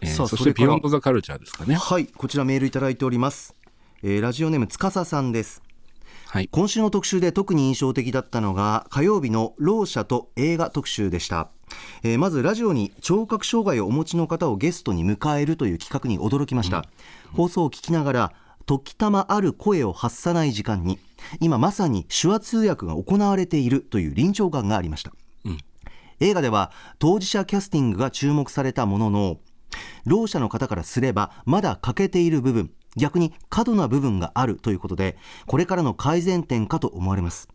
[0.01, 1.75] えーさあそしてビヨンドザカルチャーですかね。
[1.75, 3.55] はいこちらメールいただいております、
[4.03, 5.63] えーラジオネームつかささんです
[6.27, 6.49] はい。
[6.51, 11.51] 今週の特集で特に印象的だったのが火曜日のろう者と映画特集でした、
[12.03, 16.85] えーまずラジオに聴覚障害をお持ちの方をゲストに迎えるという企画に驚きました、
[17.35, 18.33] 放送を聞きながら
[18.67, 20.99] 時たまある声を発さない時間に
[21.41, 25.13] 今まさに手話通訳が行われているという臨場感がありました、
[25.45, 25.59] うん。
[26.21, 29.39] 映画では当事者キャスティングが注目されたものの
[30.05, 37.49] ろう者の方からすればまだ欠けている部分逆に過度な部分があるということでこれからの改善点かと思われます。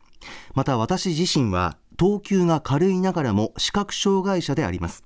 [0.54, 5.04] また私自身は等級が軽いながらも視覚障害者であります。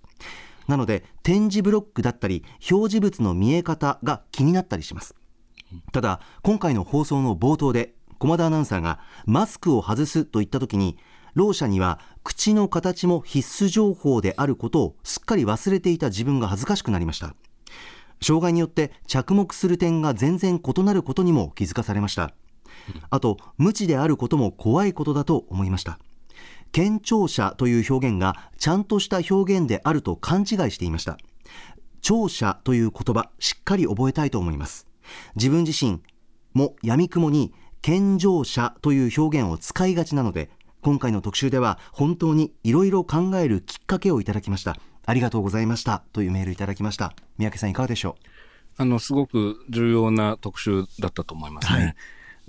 [0.68, 5.16] なので点字ブロックだったり表示物の見え方が気になったりします。
[5.92, 10.98] ただ今回の放送の冒頭で駒田アナウンサーがマスクを外すと言った時に
[11.36, 17.36] ろう者には口の形も必須情報であることをすっかり忘れていた自分が恥ずかしくなりました。
[18.22, 22.34] 障害によって着目する点が全然異なることにも気づかされました。
[23.10, 26.00] あと無知であることも怖いことだと思いました。
[26.72, 31.18] 健聴者という表現がちゃんとした表現であると勘違いしていました
[32.02, 34.88] 聴者という言葉しっかり覚えたいと思います。
[35.36, 36.02] 自分自身
[36.54, 40.50] も闇雲に健常者という表現を使いがちなので
[40.82, 47.14] 今回の特集では本当にいろいろ考えるきっかけをいただきましたありがとうございましたというメールいただきました。
[47.40, 48.16] 三宅さんいかがでしょ
[48.78, 51.80] あの、すごく重要な特集だったと思いますね。
[51.80, 51.96] はい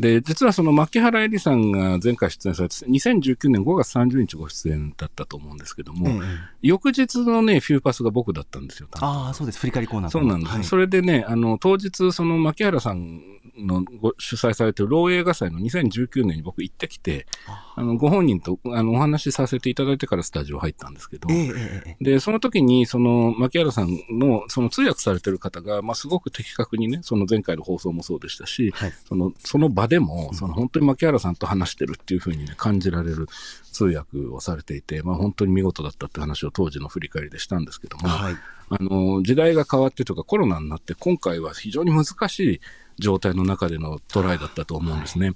[0.01, 8.89] で、実はその牧原絵里さんが前回出演されて、2019年5月30日ご出演だったと思うんですけども、う、ええ翌日のね、フューパスが僕だったんですよ。
[9.01, 9.59] ああそうです。
[9.61, 10.65] 振り返りコーナーそうなんです、はい。
[10.65, 13.21] それでね、あの、当日、その牧原さん
[13.59, 17.27] のご主催されてる老映画祭の2019年に僕行ってきて、
[17.75, 22.05] あの、ご本人とあのお話しさせていただいてからスタジオ入ったんですけど、ええええええ。
[22.05, 28.93] で、その時に、その、牧原さんの、その通訳されてる方が、まあ、すごく的確にね、その前回の放送もそうでしたし、はい。
[29.07, 33.27] その、その場でも、その、本当に牧原さんと話してるっていうふうにね、感じられる
[33.73, 38.37] 通訳をされていて、まあ、本当に見事だったって話を当時の振り返りでしたんですけども、はい。
[38.69, 42.61] あの、時代が変わってとかコロナになって、今回は非常に難しい
[43.01, 45.33] 状態の中でのトライだったと思うんですね。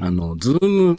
[0.00, 0.98] あの、ズーム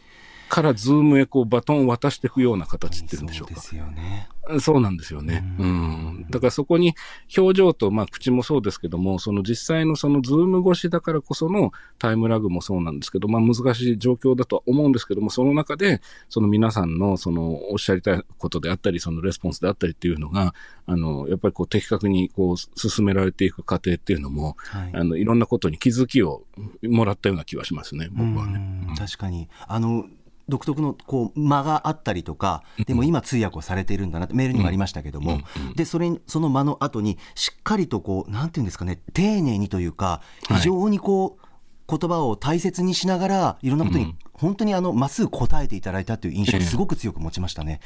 [0.49, 3.67] からズームへこうバトンを渡していくような形っていうんでしょうかそうで。
[3.69, 4.27] すよね
[4.59, 5.43] そうなんですよね。
[5.59, 6.25] うん。
[6.29, 6.95] だからそこに
[7.37, 20.55] 表情と、まあ口もそうですけども、その実際のそのズーム越しだからこそのタイムラグもそうなんですけど、まあ難しい状況だとは思うんですけども、その中で、その皆さんのそのおっしゃりたいことであったり、そのレスポンスであったりっていうのが、
[20.87, 26.43] あの、やっぱりこう的確にこう進められていく過程っていうのも、はいあの、いろんなことに気づきを
[26.81, 28.85] もらったような気はしますね、僕はね。
[28.89, 30.05] うん確かにあの
[30.49, 35.39] 独特のこう間があったりとかでも今通訳をされているんだなってメールにもありましたけども、
[35.75, 41.49] でそれにその間の後にしっかりとこうなんていうんですかね丁寧にというか非常にこう、
[41.89, 47.79] 言葉を大切にしながらいろんなことに本当にあのまっすぐ答えていただいたという印象をすごく強く持ちましたね。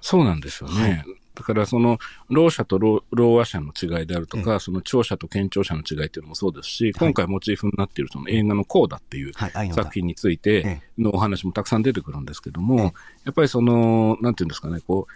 [0.00, 1.04] そうなんですよね。
[1.36, 1.98] だからその、
[2.30, 9.32] ろう者とろう話者の違いであるとか、その聴者と健聴者の違いっていうのもそうですし、今回モチーフになっているその映画のコーダっていう
[9.72, 12.94] 作品についてのお話もたくさん出てくるんですけども、
[13.24, 15.12] やっぱりその、なんていうんですかね、こう、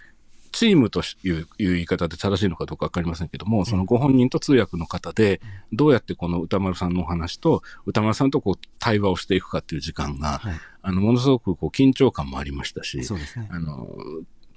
[0.52, 5.40] チームといういう言い方で正しいのかどうかわかりませんけども、そのご本人と通訳の方で、
[5.72, 10.54] どうやってこの歌丸さんのお話と、歌丸さんとこう対話をしていくかっていう時間が、はい。
[10.83, 13.48] あの、ものすごくこう緊張感もありましたし、そうですね。
[13.50, 13.88] あの、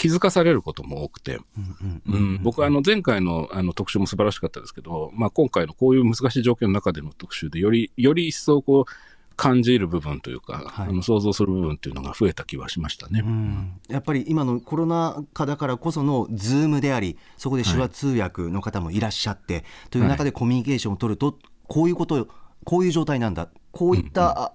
[0.04, 8.86] 気づかされることも多くて、うんうんうん、僕はあの前回のあの特集も素晴らしかったですけど、まあ、今回のこういう難しい状況の中での特集でより、より一層こう
[9.38, 10.90] 感じる部分というか、はい。
[10.90, 13.22] あの想像する部分というのが増えた気はしましたね。
[13.26, 13.80] うん。
[13.88, 21.40] やっぱり今のコロナ禍だからこそのズームでありそこで手話通訳の方もいらっしゃって、という中でコミュニケーションを取ると
[21.70, 22.28] こういうこと
[22.66, 23.48] こういう状態なんだ。
[23.72, 24.54] こういった、あ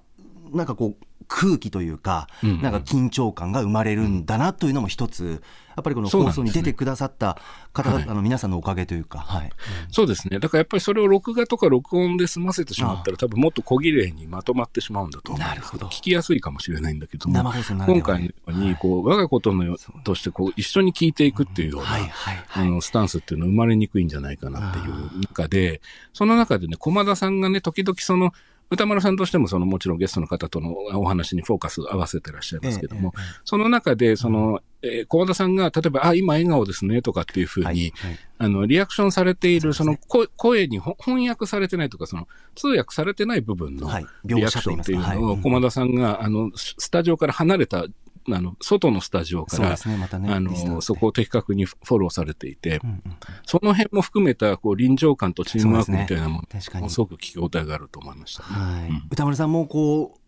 [0.52, 2.62] なんかこう空気というか、うんうん。
[2.62, 5.42] なんか緊張感が生まれるんだなというのも一つ
[5.78, 7.38] やっぱりこの放送に出てくださった
[7.72, 8.14] 方々はい。
[8.16, 9.50] の皆さんのおかげというか、はい。
[9.92, 10.40] そうですね。
[10.40, 15.86] だからやっぱりそれを録画とか録音で済ませてしまったら、多分もっと小切れにまとまってしまうんだとなるほど。
[15.86, 18.18] 聞きやすいかもしれないんだけども、生放送ならでは。
[18.18, 22.66] ね今回のように、こう、我がことのよとして、こう、一緒に聞いていくっていうような、はいはいはい。
[22.66, 25.80] あの、スタンスっていうのは生まれにくいんじゃないかなっていう中で、
[26.12, 28.32] その中でね、駒田さんがね、時々その、
[28.70, 38.18] 歌丸さんとしても、その、もちろんゲストの方とのお話にフォーカスを合わせてらっしゃいますけども、えええその中で、その、えー駒田さんが、例えば、あ、今笑顔ですね、とかっていうふうに、はいはい。
[38.38, 47.86] あの、リアクションされている、その声、声にほ翻訳されてないとか、その、通訳されてない部分のはいリアクションっていうのを、駒田さんが、あの、ススタジオから離れた、
[48.30, 53.02] あの、外のスタジオからそねねあの、そこを的確にフォローされていて、うんうん。
[53.46, 56.82] その辺も含めた、こう、臨場感とチームワークみたいなもそうですね確かに。
[56.82, 58.42] のも、すごく聞き応えがあると思いました。
[58.42, 58.48] ね。
[58.48, 58.90] はい。
[58.90, 59.02] うん。
[59.10, 60.18] 歌丸さんもこう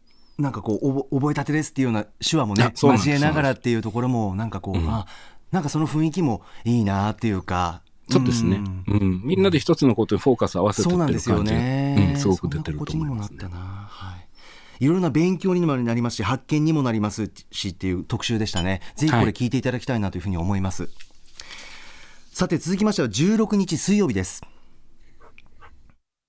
[0.40, 5.06] なんかこう覚えたてですっていうような手話もね交えながらっていうところもなんかこう、うんあ
[5.50, 8.58] なんかその雰囲気もいいなっていうかそうですね。
[8.58, 8.84] ん。
[8.86, 9.22] うん。
[9.24, 13.38] みんなで一つのことにフォーカス合わせてってそうなんですよる感じがね、うん、すごく出てると思いますね。
[13.40, 13.56] そんな心地にもなった。
[13.56, 14.28] な、はい、
[14.80, 20.88] いろいろな勉強にもなりますし発見にもなりますしっていう特集でしたねぜひこれ聞いていただきたいなというふうに思います、
[22.32, 24.42] さて続きましては16日水曜日です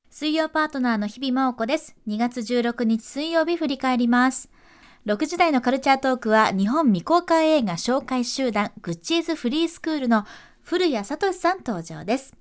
[0.09, 1.95] 水曜パートナーの日々真央子です。
[2.07, 4.51] 2月16日水曜日振り返ります。
[5.07, 10.25] 6時台のカルチャートークは日本未公開映画紹介集団グッチーズフリースクールの
[10.61, 12.35] 古谷聡さん登場です。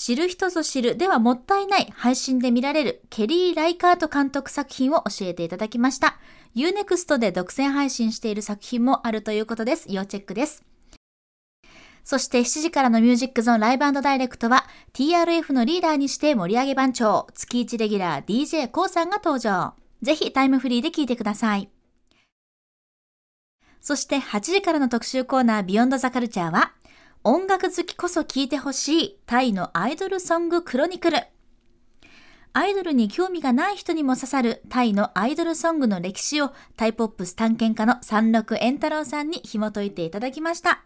[0.00, 6.18] 知る人ぞ知るではもったいない配信で見られるケリー・ライカート監督作品を教えていただきました。
[6.54, 9.86] Unext で独占配信している作品もあるということです。
[9.88, 10.64] 要チェックです。
[12.04, 19.74] そして7時からのミュージックゾーンライブダイレクトは TRF のリーダーにして盛り上げ番長、月1レギュラー d j k o さんが登場。
[20.02, 21.68] ぜひタイムフリーで聴いてください。
[23.80, 26.72] そして8時からの特集コーナービヨンドザカルチャーは
[27.24, 31.18] 音楽好きこそ聴いてほしいタイのアイドルソングクロニクル。
[32.52, 40.84] アイドルに興味がない人にも刺さるタイのアイドルソングの歴史をタイポップス探検家の三六円太郎さんに紐解いていただきました。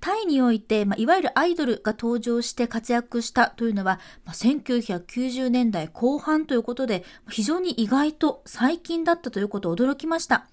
[0.00, 10.48] タイにおいて、まあ、いわゆるアイドルが登場して活躍したというのは、まあ、1990年代後半ということで、非常に意外と最近だったということを驚きました。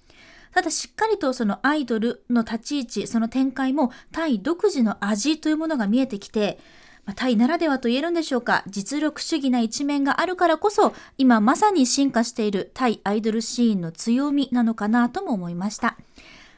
[0.53, 6.59] ただしっかりとそのアイドルの立ち位置、その展開もタイ独自の味というものが見えてきて、
[7.05, 15.97] まあタイならではと言えるんでしょうか、実力主義な一面があるからこそ、今まさに進化しているタイアイドルシーンの強みなのかなとも思いました。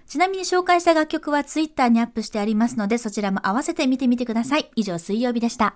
[0.08, 4.69] ちなみに紹介した楽曲はツイッターにアップしてありますので、そちらも合わせて見てみてください。
[4.75, 5.75] 以上、水曜日でした。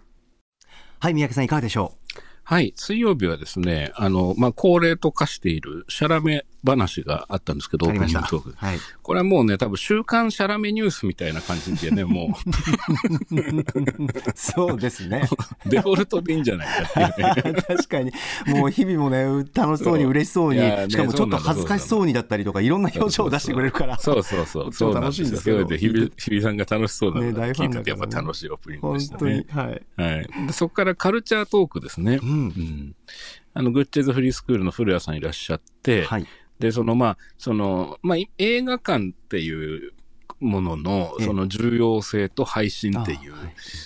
[0.99, 2.19] はい三宅さんいかがでしょう？
[2.47, 2.73] はい。
[2.75, 8.53] 水曜日はですね、あの、まあ、恒例と化しているシャラメ話があったんですけど、オープニングトーク。
[8.55, 8.79] はい。
[9.01, 12.37] これはもうね、多分週刊シャラメニュースみたいな感じでね、も
[14.35, 15.27] そうですね。
[15.65, 17.61] う、 デフォルトでいいんじゃないかっていうね。
[17.67, 18.11] 確かに。
[18.47, 20.53] もう日々もね楽しそうにそう嬉しそう。
[20.53, 23.97] にねしかもちょっと恥ずかしそうにだったりとかいろんな表情を出してくれるから。
[23.97, 24.71] そうそうそう。
[24.71, 25.57] 超楽しいんですけど。
[25.59, 25.91] そうなんですよ。
[25.91, 29.45] それで、日比さんが楽しそうなのね聞いてて、やっぱ楽しいオープニングで本したね。
[29.49, 29.81] はい。
[29.97, 30.47] はい。
[30.47, 32.19] でそこからカルチャートークですね。
[32.21, 32.95] うんうん。
[33.53, 36.27] あの、グッチェズフリースクールの古谷さんいらっしゃって、はい
[36.59, 39.91] で、その、まあ、その、まあ、い映画館っていう
[40.45, 41.25] ものの、ええ。
[41.25, 43.33] その重要性と配信っていう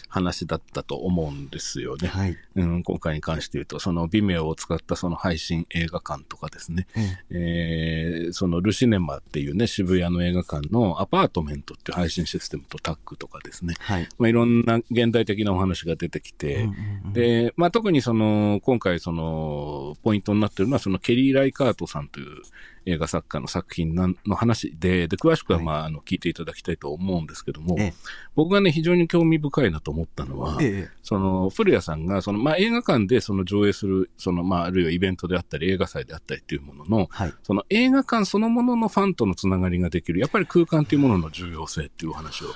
[0.07, 2.07] 話だったと思うんですよね。
[2.07, 2.37] はい。
[2.55, 8.25] うん、今回に関して言うと、その、ビメオを使ったその配信映画館とかですね、ええ。
[8.29, 14.07] ーそのルシネマっていうね、渋谷の映画館のアパートメントっていう配信システムとタッグとかですね、はい。
[14.17, 17.13] まあ、いろんな現代的なお話が出てきて、うんうんうん。
[17.13, 22.41] で、まあ、特にその、今回その、ポイントになってるのは、そのケリー・ライカートさんという
[22.89, 27.93] 映画作家の作品なんの話で、で、詳しくはまあ、あの、聞いていただきたいと思うんですけども、ええ。
[28.36, 30.89] 僕がね、非常に興味深いなと思ったのは、ええ。
[31.04, 37.34] その、古谷さんが、その、まあ、映画館でその上映する、その、まあ、あるいはイベントであったり、映画祭であったりっていうものの、はい。
[37.43, 42.47] その映画館そのもののファンとのつながりができる、やっぱり空間というものの重要性っていうお話を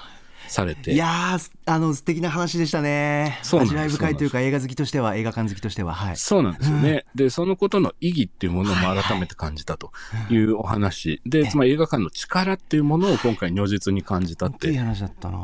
[0.48, 0.94] されて。
[0.94, 3.40] いやーあの素敵な話でしたね。
[3.42, 6.18] 味わい深いというか映画好きとしては映画館好きとしてははい。
[6.18, 7.06] そうなんですよね。
[7.16, 9.92] で、そのことの意義っていうものも改めて感じたと
[10.30, 11.22] いうお話。
[11.26, 14.78] で、つまり映画館の力っていうものを今回如実に感じたって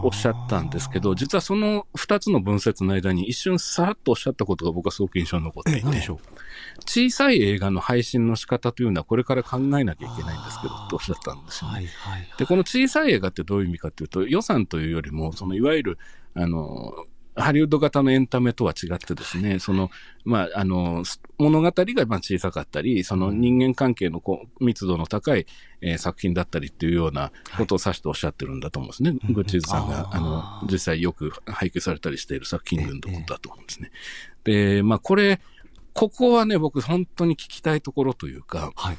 [0.04, 6.20] おっしゃったんですけど、実はその二つの文節の間に一瞬さらっとおっしゃったことが僕はすごく印象に残っていてえ何でし、ょう？
[6.86, 11.76] 小さい映画の配信の仕方というのはこれから考えなきゃいけないんですけど、とおっしゃったんですよね。
[11.76, 15.98] はいはいで、この小さい映画ってどういう意味かというと、予算というよりも、そのいわゆる、
[16.34, 16.94] あの、
[17.36, 19.90] ハリウッド型のエンタメとは違ってですね、その、
[20.26, 25.46] まあ、あの、す物語がまあ小さかったり、その人間関係のこう密度の高い、
[25.82, 29.14] えー作品だったりっていうようなことを指しておっしゃってるんだと思うんですね。
[29.34, 33.92] グッチーズさんが、あの、実際よく配給されたりしている作品群のことだと思うんですね。
[34.44, 35.40] で、まあ、これ、
[35.94, 38.98] ここはね、僕本当に聞きたいところというか、はい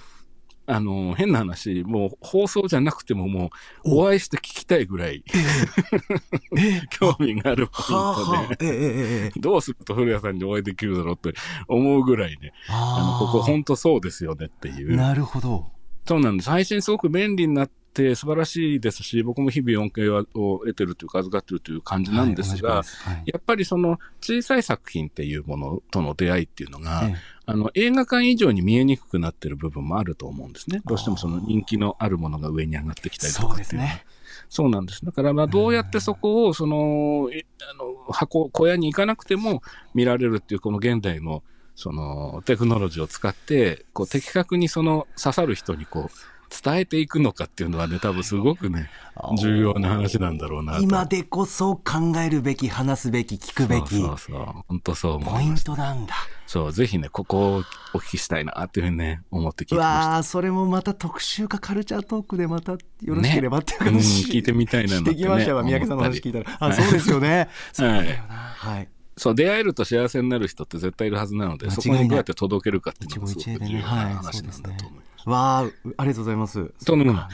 [0.71, 3.51] あの、変な話、もう放送じゃなくてもも
[3.85, 4.11] う、お。
[4.11, 5.25] 会いして聞きたいぐらい、
[6.91, 14.97] 興味があるポインはあトで、どうすると古谷さんにお会いできるだろうって思うぐらいね、あの、ここ本当そうですよねっていう。
[14.97, 15.71] なるほど。
[16.07, 16.51] そうなんです。
[16.51, 22.97] 配信すごく便利になって素晴らしいですし、僕も日々恩恵を得てるというか預かってるという感じなんですが、はいす。
[23.03, 23.23] はい。
[23.27, 27.15] やっぱりその小さい作品っていうものとの出会いっていうのが、え
[27.47, 30.81] あの映画館以上に見えにくくなってる部分もあると思うんですね。
[30.85, 34.05] どうしてもその人気のあるものが上に上がってきたりとかそうっていうね。
[34.49, 35.05] そうなんです。
[35.05, 39.63] だから、まあ、どうやってそこを、その、いあの、箱、小屋に行かなくても
[39.95, 41.45] 見られるっていう、この現代の、
[41.77, 48.91] そのテクノロジーを使って、こう的確にその刺さる人にこう伝えていくのかっていうのはね、多分すごくね、
[49.39, 50.83] 重要な話なんだろうなと。
[50.83, 54.45] 今でこそ考えるべき話すべき聞くべきそうそうそう。
[54.67, 55.55] 本当そう思ポイン。
[55.55, 56.15] トなんだ。
[56.47, 57.63] そう、ぜひね、ここを
[57.95, 60.09] お聞きしたいなっていうふうにね、思って聞いてうました。
[60.09, 66.57] わあそれもまた特集かカルチャートークでまたよろしければっていううん、話、聞いてみたいなしてきましたわ三宅さんの話聞いたら。
[66.59, 67.49] あそうですよね。
[67.73, 68.35] そうだよな。
[68.35, 68.89] はい。
[69.17, 75.10] そう、出会えると幸せになる人って絶対いるはずなので、そこにどうやって届けるかっていう一のがすごく重要なはい話なんだと思います。
[75.27, 76.73] わあありがとうございます。
[76.85, 77.29] とんでもな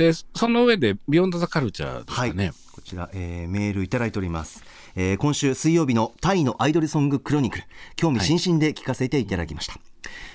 [0.00, 0.12] い。
[0.34, 2.30] その上で、ビヨンドザカルチャーですはい。
[2.30, 2.52] かね。
[2.72, 4.64] こちら、えーメールいただいております、
[4.96, 7.64] えー今週水曜日のタイのアイドルソングクロニクル。
[7.96, 9.74] 興味津々で聞かせていただきました、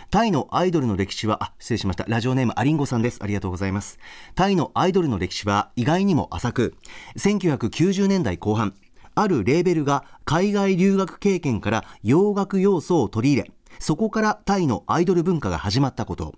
[0.09, 2.05] タイのアイドルの歴史はあ失礼しました。
[2.07, 3.19] ラジオネームアリンゴさんです。
[3.21, 3.99] ありがとうございます。
[4.35, 6.75] タイのアイドルの歴史は意外にも浅く。
[7.17, 8.73] 1990年代後半
[9.15, 16.35] あるレーベルが海外留学経験から洋楽要素を取り入れそこからタイのアイドル文化が始まったこと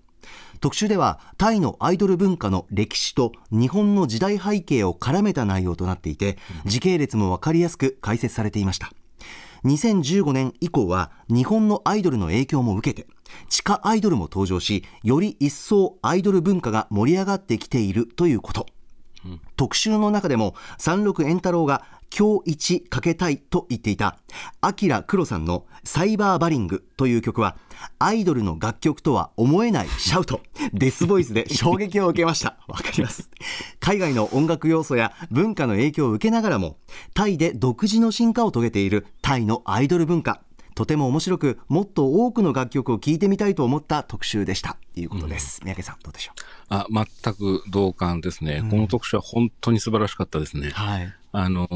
[0.61, 8.91] 特集ではタイのアイドル文化の歴史と日本の時代背景を絡めた内容となっていて時系列も分かりやすく解説されていました。
[9.65, 13.07] 2015年以降は日本のアイドルの影響も受けて
[13.49, 18.67] 地下アイドルも登場しより一層アイドル文化が盛り上がってきているということ。
[19.55, 21.83] 特集の中でも三六円太郎が
[22.17, 24.17] 今日一かけたいと言っていた
[24.59, 27.55] アキラクロさんのサイバーバリングという曲は
[27.99, 30.41] アイドルの楽曲とは思えないシャウト
[30.73, 32.57] デスボイスで衝撃を受けました。
[32.67, 33.29] わかります。
[33.79, 36.77] 海外の音楽要素や文化の影響を受けながらも
[37.13, 40.41] タイで独自の進化を遂げているタイのアイドル文化
[40.75, 44.77] とても面白くもっと多くの楽曲を聴いてみたいと思った特集でした。
[44.93, 46.33] ということです、三宅さんどうでしょ
[46.69, 48.63] あ、全く同感ですね。
[48.69, 50.67] この特集は本当に素晴らしかったですね。
[50.67, 50.71] う。
[50.71, 51.13] はい。
[51.33, 51.67] あの、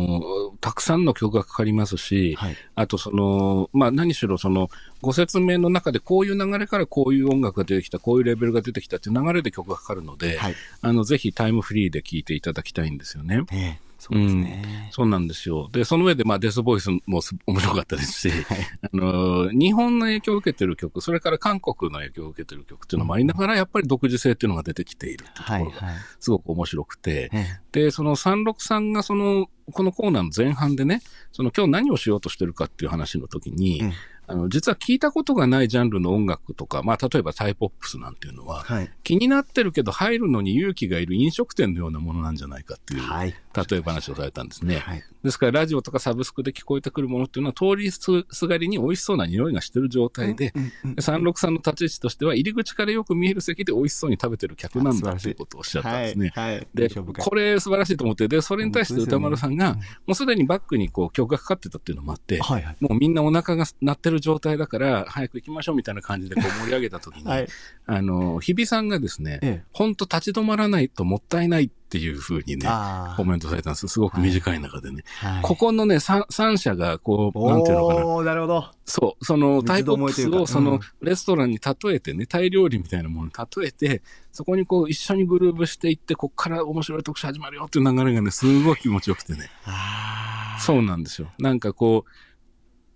[0.59, 2.57] たくさんの曲がかかりますし、はい。
[2.75, 4.69] あとその、まあ何しろその、
[5.01, 10.55] ご説明の中でこういう流れからこういう音楽が出てきた、こういうレベルが出てきたっていう流れで曲がかかるので、はい。
[10.81, 13.43] あの、ぜひタイムフリーで聴いていただきたいんですよね。
[13.53, 15.67] ええそうですね、そうなんですよ。
[15.71, 18.31] で、その上で、まあ、デスボイスもす面白かったですし、
[18.83, 31.01] あの、日本の影響を受けてる曲、それから韓国の影響を受けてる曲っていうのもありながら、やっぱり独自性っていうのが出てきているっていうところが、はいすごく面白くて、えで、その363がその、このコーナーの前半でね、
[31.31, 33.93] その今日何をしようとしてるかっていう話の時に、うん
[34.27, 38.91] あの、実は聞いたことがないジャンルの音楽とか、まあ、例えばタイポップスなんていうのは、はい。
[39.03, 43.35] 気になってるけど入るのに勇気がいる飲食店のようなものなんじゃないかっていう、はい。
[43.69, 44.79] 例え話をされたんですね。
[44.79, 45.03] はい。
[45.23, 50.61] ですから、ラジオとかサブスクで聞こえてくるものっていうのは、通りすがりに美味しそうな匂いがしてる状態で、で
[51.01, 56.33] 363の立ち位置としては、入り口からよく見える席で美味しそうに食べてる客なんだということをおっしゃったんですね。
[56.73, 62.77] で、これ素晴らしいと思って、で、それに対して歌丸さんが、もうすでにバックにこう曲がかかってたっていうのもあって、はいはい。
[62.79, 67.47] もうみんなお腹が鳴ってる状態だから、早く行きましょうみたいな感じでこう盛り上げた時に、はい
[67.85, 72.67] あの、日比さんがですね、ええ本当立ち止まらないともったいないっていうふうにね、
[73.15, 73.87] コメントされたんです。
[73.87, 75.03] すごく短い中でね。
[75.19, 78.23] はいここのね、三三社がこう、なんていうのかな。
[78.23, 84.01] なるほどそう、そのタイポップスをそのレストランに例えてね、タイ料理みたいなものに例えて、
[84.31, 89.49] そこにこう一緒にグルーブしていって、こっから面白い特集始まるよっていう流れがね、すごい気持ちよくてね。
[89.65, 91.31] あそうなんですよ。
[91.37, 92.09] なんかこう、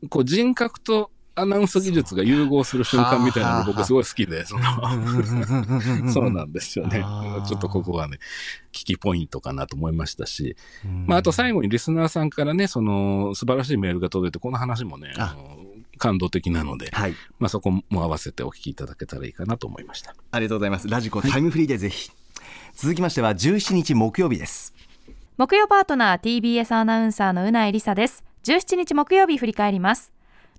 [0.10, 7.04] こう人格とアナウンス技術が融合する瞬間みたいなのが僕すごい好きで、その、そうなんですよね。
[7.48, 8.20] ちょっとここはね、
[8.72, 10.58] 危機ポイントかなと思いましたし、
[11.06, 15.36] まあ、あと最後にリスナーさんからね、その、素晴らしいメールが届いて、この話もね、あ。
[15.38, 15.60] あの
[15.98, 17.16] 感動的なので、はい。
[17.40, 20.16] まあ、そこも合わせてお聞きいただけたらいいかなと思いました。
[20.32, 20.88] ありがとうございます。
[20.88, 22.10] ラジコタイムフリーでぜひ、
[22.74, 24.74] 続きましては17日木曜日です。
[25.38, 30.14] 木曜パートナー TBS アナウンサーのうないりさです17日木曜日振り返ります。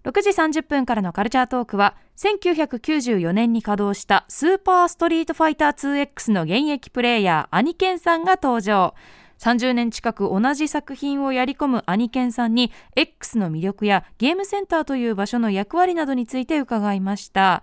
[0.05, 8.95] 6時30分からのカルチャートークは1994年に稼働したスーパーストリートファイター 2X の現役プレイヤーアニケンさんが登場。
[9.39, 17.63] 30年近く同じ作品をやり込むアニケンさんに X の魅力やゲームセンターという場所の役割などについて伺いました。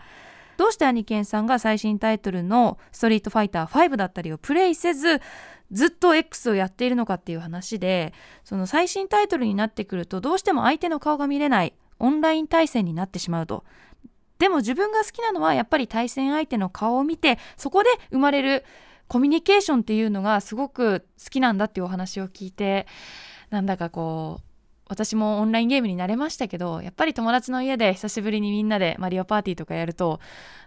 [0.57, 5.21] どうしてアニケンさんが最新タイトルのストリートファイター5だったりをプレイせず
[5.71, 8.13] ずっと X をやっているのかっていう話で
[8.43, 13.63] その最新タイトルになってくるとどうしても相手の顔が見れないオンライン対戦になってしまうと。
[14.39, 18.63] でも自分が好きなのはやっぱり対戦相手の顔を見てそこで生まれる
[19.07, 22.85] コミュニケーションっていうのがすごく好きなんだっていうお話を聞いて
[23.49, 24.43] なんだかこう
[24.89, 30.19] 私もオンラインゲームに慣れましたけどやっぱり友達の家で久しぶりにみんなでマリオパーティーとかやると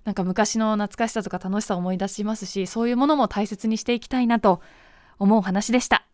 [0.05, 4.61] なんか昔の懐かしさとか楽しさを思い出しますしそういうものも大切にしていきたいなと
[5.21, 6.05] 思う話でした。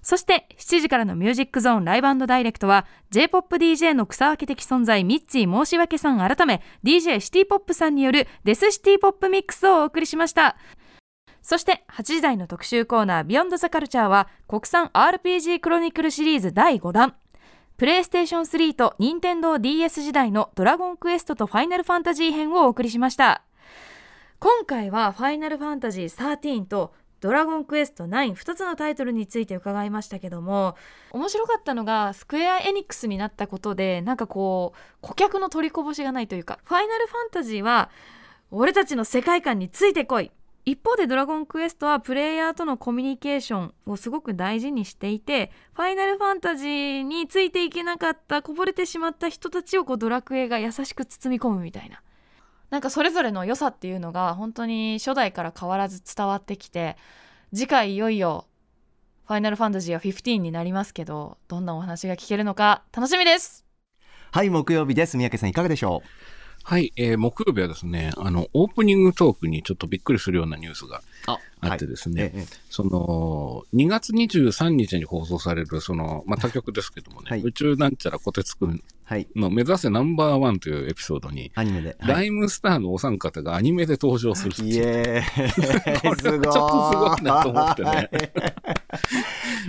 [0.00, 10.56] そして7時からのミュージックゾーンライブダイレクトは J-POP DJ の草分け的存在ミッツィ申し訳さん改め DJ シティポップさんによるデスシティポップミックスをお送りしました。
[11.42, 17.14] そして8時台の特集コーナービヨンドザカルチャーは国産 RPG クロニクルシリーズ第5弾
[17.78, 23.42] プレイステーション3と任天堂 d s 時代のドラゴンクエストとファイナルファンタジー編をお送りしました。
[24.40, 30.76] 今回はファイナルファンタジー13とドラゴンクエスト92つのタイトルについて伺いましたけども
[31.12, 37.90] 面白かったのがスクエア・エニックスになったことでなんかこう顧客の取りこぼしがないというかファイナルファンタジーは
[38.50, 40.30] 俺たちの世界観についてこい。
[40.64, 52.02] 一方でドラゴンクエストはプレイヤーとのコミュニケーションをすごく大事にしていてファイナルファンタジーについていけなかったこぼれてしまった人たちをこうドラクエが優しく包み込むみたいな。
[52.70, 56.96] なんかそれぞれの良さっていうのが本当に初代から変わらず伝わってきて
[57.54, 58.46] 次回いよいよ
[59.26, 63.64] ファイナルファンタジーは15になりますけどどんなお話が聞けるのか楽しみです!
[64.30, 65.16] はい木曜日です。
[65.16, 66.02] 三宅さんいかがでしょ
[66.62, 77.40] はい、えー木曜日はですね、あの、オープニングトークにちょっとびっくりするようなニュースがうああってですね、ええその、2月23日に放送される、その、まあ、他局ですけどもね、はい。
[77.40, 78.82] 宇宙なんちゃらこてつくんはい
[79.36, 88.10] の目指せナンバーワンというエピソードに、アニメで、ライムスターのお三方がアニメで登場するってイいうエーイこれはちょっとすごいなと思ってね。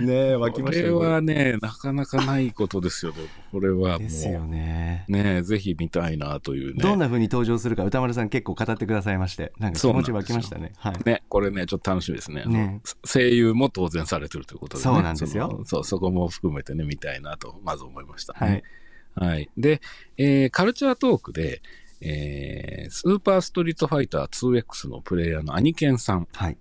[0.00, 3.12] ねえ湧きこれましたよはね、なかなかないことですよ。
[3.12, 3.18] ね。
[3.52, 6.82] これはもですよう、ねね、ぜひ見たいなというね。
[6.82, 9.52] どんな風に登場するか歌丸さん結構語ってくださいまして。
[9.58, 10.72] なんか気持ち湧きましたね。
[10.76, 10.94] はい。
[11.04, 12.44] ね、これね、ちょっと楽しみですね。
[12.44, 12.80] ね。
[13.04, 15.48] 声優も当然されてるということで、ね、そうなんですよ。
[15.50, 18.50] そのそう、そこも含めてね、見たいなと、まず思いました、はい。
[18.50, 18.62] ね。
[19.14, 19.50] はい。
[19.56, 19.80] で、
[20.16, 21.62] えーカルチャートークで、
[22.00, 26.28] えースーパーストリートファイター 2X のプレイヤーのアニケンさん。
[26.32, 26.56] はい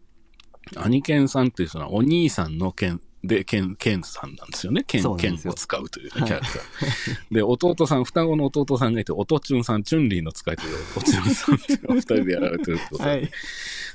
[0.78, 4.84] アニケンさんっていうそのお兄さんのケン、で、ケン、ケンさんなんですよね。
[4.84, 7.36] ケン、ケンを使うというね、キャラクター。
[7.36, 13.32] で、弟さん、双子の弟さんがいて、おとちゅんさん、チュンリーの使いというおとちゅんさんっていう二人でやられてるってことで、はい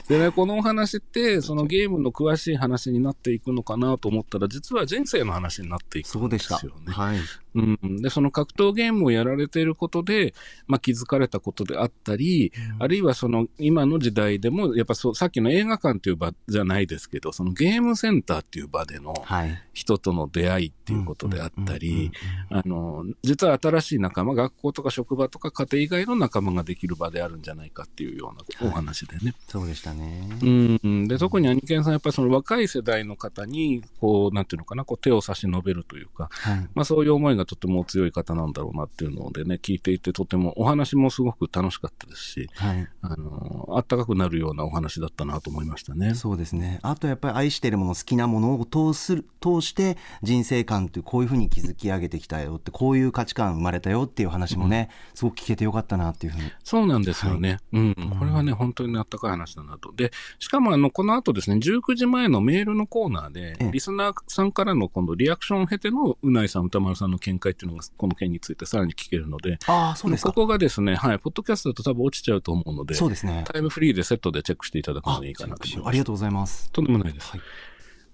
[0.09, 6.59] でね、このお話って、そのゲームの詳しい話になっていくのかなと思ったら、実は人生の話になっていくんでそうでした。
[6.59, 6.93] すよね。
[6.93, 7.19] はい。
[7.55, 10.35] うん、で、その格闘ゲームをやられていることで、
[10.67, 19.63] まあ、気づかれたことであったり、あるいはその今の時代でも、やっぱそう、さっきの映画館っていう場じゃないですけど、そのゲームセンターっていう場でのはい。
[19.73, 22.13] 人との出会いっていうことであったうんうんうんり、
[22.51, 29.35] あの、実は新しい仲間、学校とか職場とか家庭以外の仲間ができる場であるんじゃないかっていうようなお話でね。
[29.49, 46.15] そうでしたねうん、で特にアニケンさん、やっぱりその若い世代の方に、こう、なんていうのかな、こう手を差し伸べるというか、はいまあそういう思いがとても強い方なんだろうなっていうのでね、聞いていて、とてもお話もすごく楽しかったですし、はいあの、あったかくなるようなお話だったなと思いましたね。
[46.15, 57.59] そうですねあとやっぱり愛しているもの好きなものを通する通して人生観っていうこういうふうに築き上げてきたよってこういう価値観生まれたよっていう話もね、すごく聞けてよかったなっていうふうにそうなんですよね。
[57.73, 57.95] うん。
[58.19, 59.84] これはね、本当にあったかい話だなと。
[59.93, 70.31] で、しかもあの、この後ですね、19時前のメールのコーナーでええ、リスナーさんからの今度リアクションを経てのうないさん、歌丸さんの見解っていうのが、この件についてさらに聞けるので、ああそうですか。
[70.31, 73.45] ここがですね、はい、ポッドキャストだと多分落ちちゃうと思うので、そうですね。
[73.47, 75.89] タイムフリーでセットでチェックしていただくのあがいいかなと思います。
[75.89, 76.71] ありがとうございます。
[76.73, 77.31] とんでもないです。
[77.31, 77.41] はい。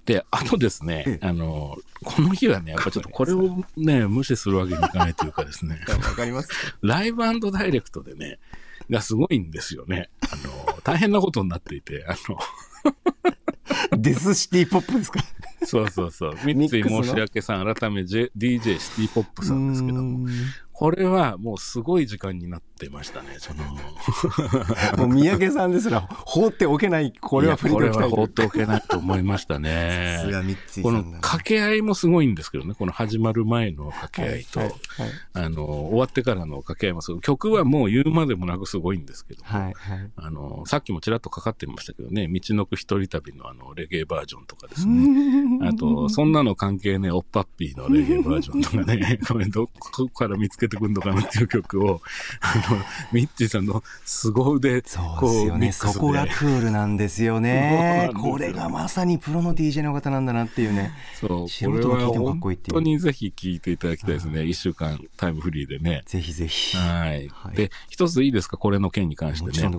[0.07, 1.27] で、あとですね、ええ。
[1.27, 6.49] あの、この日はね、やっぱちょっとこれをね、無視するわけにいかないというかですね、 わかります。
[6.83, 8.39] ライブダイレクトでね、
[8.89, 10.11] がすごいんですよね。
[10.33, 10.37] あ
[10.76, 12.39] の、大変なことになっていて、あの、
[13.99, 15.20] デスシティポップですか？
[15.64, 20.28] そうそうそう、三井申し訳さん、改め J DJ シティポップさんですけども、う
[20.72, 23.64] これはもうすごい時間になってましたね、その、
[24.97, 30.16] もう三宅さんですら放っておけないこれは振りこれはい放っておけないと思いましたね。
[30.20, 34.72] さすが三井この掛け合いもすごいんですけどね、この始まる前の掛け合いと、はい
[35.35, 37.20] あの、終わってからの掛け合いもすごい。
[37.20, 45.61] 曲はもう言うまでもなくすごいんですけど、はいはいあの、さっきもちらっとかかってましたけどね、道のく一人旅のあの、レゲエバージョンとかですね。
[45.68, 52.01] あと、そんなの関係ね、おっぱっぴーのレゲエバージョンとかね、これどこから見つけてくんのかなっていう曲を、
[52.41, 52.70] あの、
[53.12, 55.73] ミッチーさんの凄腕、そうですよね。
[55.73, 58.11] そこがクールなんですよね。
[58.14, 60.93] これがまさにプロの DJ の方なんだなっていうね。
[61.21, 62.75] そう、素これは人が聞いてもかっこ本いいっていう。
[62.75, 64.45] 当にぜひ聞いていただきたいですね。
[64.45, 66.03] 一週間タイムフリーでね。
[66.07, 66.77] ぜひぜひ。
[66.77, 67.29] はい。
[67.29, 67.57] はい。
[67.57, 68.57] で、一ついいですか？
[68.57, 69.71] これの件に関してね。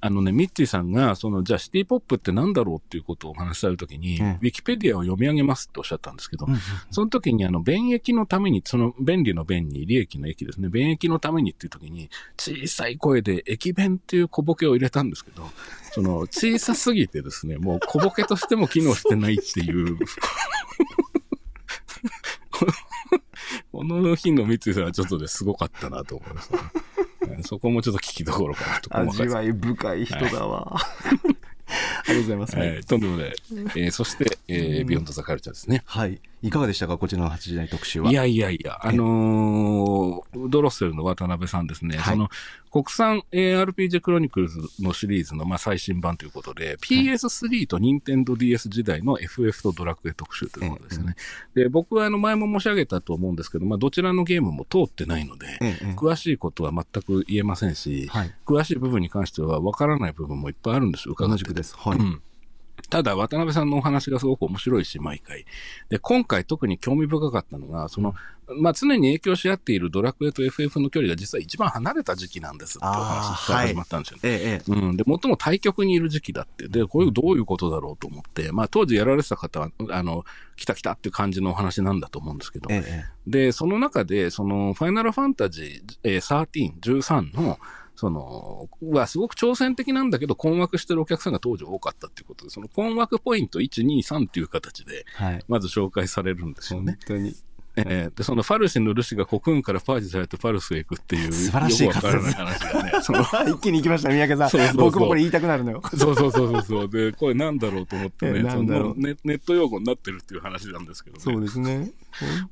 [0.00, 4.38] あのね、ミッチーさんが、その、じゃあシティポップってなんだろうっていうことをお話しされるときに、ええ。
[4.40, 6.60] ウィキペディアを読み上げますっておっしゃったんですけど、うんうん。
[6.90, 10.68] その時にあの、便益のために、その、便利の便に利益の益ですね。
[10.68, 15.50] 便益のためにっていう時に、小さい声で駅弁っていう小ボケを入れたんですけど、
[15.92, 19.98] その、小さすぎてですね、もう小ボケとしても機能してないっていう、
[23.72, 26.62] この日の三井さんはちょっとね、すごかったなと思いましたね。
[27.28, 30.80] えーそこもちょっと聞きどころかなと味わい深い人だわ。
[31.68, 32.56] ありがとうございます。
[32.56, 33.34] はい、とんでもない。
[33.50, 35.82] えーそして、えービヨンドザカルチャーですね。
[35.86, 36.20] はい。
[36.42, 36.98] いかがでしたか？
[36.98, 38.10] こちらの8時台特集は。
[38.10, 42.28] いやいやいや、あのードロッセルの渡辺さんですね、はいその
[42.72, 51.16] 国産 ARPG クロニクルズのシリーズのまあ最新版ということで、PS3 と NintendoDS 時代の FF とドラクエ特集ということですよね。
[51.54, 58.34] で、僕はあの前も申し上げたと思うんですけど、まあどちらのゲームも通ってないので、ええ詳しいことは全く言えませんし、はい。
[58.44, 61.74] 詳しい部分に関しては分からない部分もいっぱいあるんですよ、伺ってです。
[61.76, 61.98] はい。
[61.98, 62.22] うん
[62.90, 65.44] ただ、渡辺さんのお話がすごく面白いし、毎回。
[65.88, 68.14] で、今回特に興味深かったのが、その、
[68.60, 74.20] まあ、常に影響し合っているドラクエと FF の距離が実は一番離れた時期なんですってお話から始まったんですよね。
[74.24, 74.72] ええええ。
[74.72, 74.96] うん。
[74.96, 76.68] で、最も対極にいる時期だって。
[76.68, 87.58] で、こういう、どういうことだろうと思って、まあ、当時やられてた方は、あの、来た来たっていう感じのお話なんだと思うんですけど、ええで、その中で、その、ファイナルファンタジー、えー、13、13の、
[87.96, 95.44] その、はすごく挑戦的なんだけど、困惑してるお客さんが当時多かったっていうことで、その困惑ポイント1、2、3っていう形で、はい。
[95.48, 97.16] まず紹介されるんですよね本。
[97.16, 97.34] 当に。
[97.78, 103.20] えーで、そのファルシェのルシがコクーンからパージされてファルスへ行くっていう、素晴らしいよくわからない話がね、その、
[103.52, 104.50] 一気に行きました、三宅さん。
[104.50, 105.82] そうそうそう僕もこれ言いたくなるのよ。
[105.94, 106.88] そうそうそうそうそう。
[106.88, 111.22] で、これなんだろうと思ってえね、なんだろうそのネネット用語になってるっていう話なんですけどね。
[111.22, 111.90] そうですね。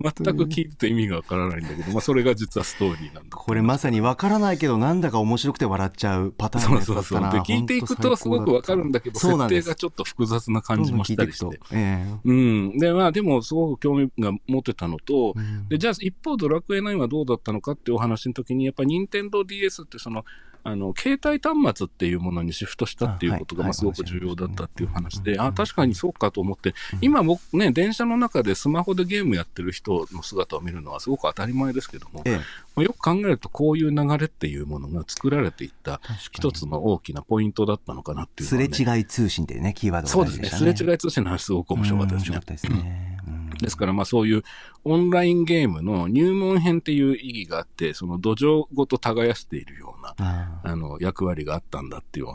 [0.00, 3.36] 全く聞いてて意味がわからないんだけど、 まあそれが実はストーリーなんだ。
[3.36, 7.02] これまさに分からないけどなんだか面白くて笑っちゃうパターンだったな。
[7.02, 7.32] そうそう。
[7.32, 11.58] で、聞いていくとすごくわかるんだけど、設定がちょっと複雑な感じもしたりして。
[11.58, 12.78] てえうん。
[12.78, 20.24] で、まあでもすごく興味が持てたのと、えうんで、じゃあ一方ドラクエ9はどうだったのかっていうお話の時に、やっぱ任天堂 DS ってその、
[20.64, 25.48] あの、携帯端末っていうものにシフトしたっていうことが、まあすごく重要だったっていう話で、はい。
[25.48, 32.36] あ、確かにそうかと思って、今僕ね、電車の中でスマホでゲームやってる人の姿を見るのはすごく当たり前ですけども、ええ。
[32.38, 32.42] ま
[32.80, 36.00] あよく考えるとこういう流れっていうものが作られていった
[36.32, 40.48] 一つの大きなポイントだったのかなっていうすれ違い通信っていうね、キーワードそうですね。
[40.48, 43.13] すれ違い通信の話すごく面白かったですね
[43.54, 44.42] ですから、まあそういう
[44.84, 52.26] オンラインゲームの入門編っていう意義があって、その土壌ごと耕しているような、あの、役割があったんだっていう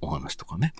[0.00, 0.72] お話とかね。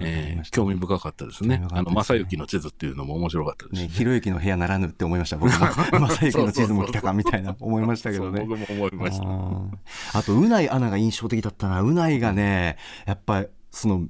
[0.00, 1.56] えー興味深かったですね。
[1.56, 5.66] すねあの、正幸の地図っていうのも面白かったですしね、ひろゆきの部屋ならぬって思いました、僕も。
[6.08, 8.44] 正幸の地図も来たかみたいな思いましたけどね。
[8.46, 10.18] 僕も思いました。
[10.18, 11.82] あと、うないアナが印象的だったな。
[11.82, 12.76] うないがね、
[13.06, 14.06] やっぱり、その、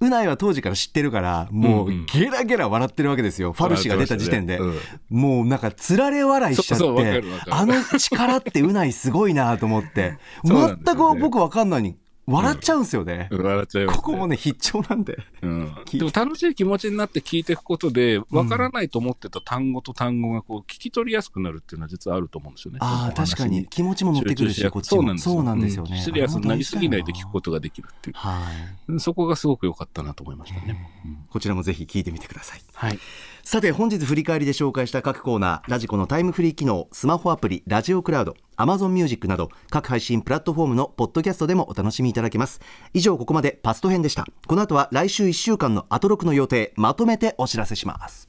[0.00, 2.06] うないは当時から知ってるから、もううんうん。
[2.06, 3.52] ゲラゲラ笑ってるわけですよ。
[3.52, 4.58] ファルシが出た時点で。
[4.58, 4.78] うん。
[5.10, 10.76] もうなんか、つられ笑いしちゃってあの力ってうないすごいなと思って、 ね。
[10.84, 11.96] 全く僕わかんないのに、
[12.28, 13.28] 笑っちゃうんですよね。
[13.30, 15.18] 笑っちゃいます、ここもね、必聴なんで。
[15.42, 22.78] うん でも楽しい気持ちになって聞いていくことで、わからないと思ってた単語と単語がこう聞き取りやすくなるっていうのは実はあると思うんですよね。
[22.82, 23.66] ああ、確かに。
[23.68, 25.18] 気持ちも乗ってくるし、こっちも。
[25.18, 25.90] そうなんですよね。
[25.92, 27.38] うんシリアスになりすぎないで聞くと。
[27.38, 28.16] ことができるっていう。
[28.16, 28.40] は
[28.88, 29.00] い。
[29.00, 30.90] そこがすごく良かったなと思いましたね。
[31.30, 32.62] こちらもぜひ聞いてみてください。
[32.74, 32.98] はい。
[33.42, 42.60] さて本日振り返りで紹介した各コーナーラジコのタイムフリー機能スマホアプリラジオクラウド Amazon ミュージックなど各配信プラットフォームのポッドキャストでもお楽しみいただけます。
[42.92, 44.26] 以上ここまでパスト編でした。
[44.46, 48.28] この後は来週1週間のアトロクの予定まとめてお知らせします。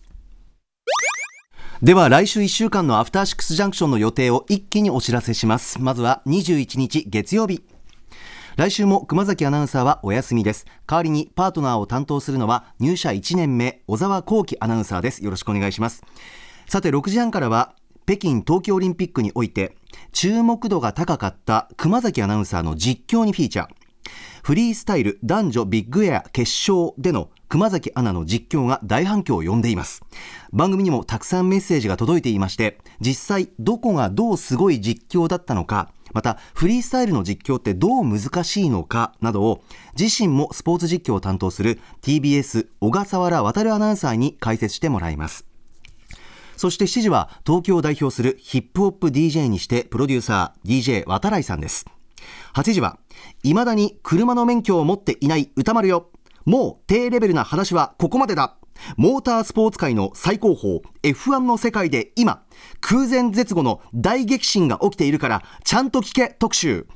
[1.81, 5.81] では来週1週間のアフターシックスジャンクションの予定を一気にお知らせします。
[5.81, 7.63] まずは21日月曜日。
[8.57, 10.65] 来週も熊崎アナウンサーはお休みです。
[10.85, 15.23] 代わりにパートナーを担当するのは入社1年目小沢光輝アナウンサーです。
[15.23, 16.03] よろしくお願いします。
[16.67, 17.73] さて6時半からは
[18.09, 19.75] 北京冬季オリンピックにおいて
[20.13, 23.69] 注目度が高かった熊崎アナウンサーの実況にフィーチャー。
[24.41, 30.01] フリースタイル男女ビッグエア決勝での熊崎アナの実況が大反響を呼んでいます。
[30.51, 39.61] 番組にもたくさんメッセージが届いていまして実際どこがどうすごい実況だったのかまたフリースタイルの実況ってどう難しいのかなどを
[39.95, 45.48] 自身もスポーツ実況を担当する TBS 小笠原渉アナウンサーに解説してもらいます。
[46.59, 51.85] そして7時は東京を代表するヒップホップ DJ にしてプロデューサー DJ 渡来さんです。
[52.53, 52.99] 8時は
[53.43, 56.09] 未だに車の免許を持っていない歌丸よ。
[56.43, 58.57] もう低レベルな話はここまでだ。
[58.97, 62.43] モータースポーツ界の最高峰 F1 の世界で今
[62.81, 66.87] 空前絶後の大激震が起きているからちゃんと聞け特集。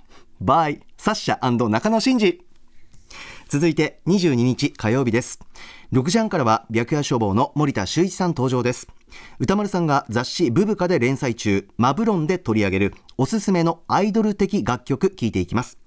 [0.44, 2.44] by サッシャ中野真司
[3.48, 5.40] 続いて22日火曜日です。
[5.94, 8.90] 6時半からは白夜消防の森田修一さん登場です。
[9.40, 15.78] 歌丸さんが雑誌ブブカで連載中マブロンで取り上げるおすすめのアイドル的楽曲聞いていきます。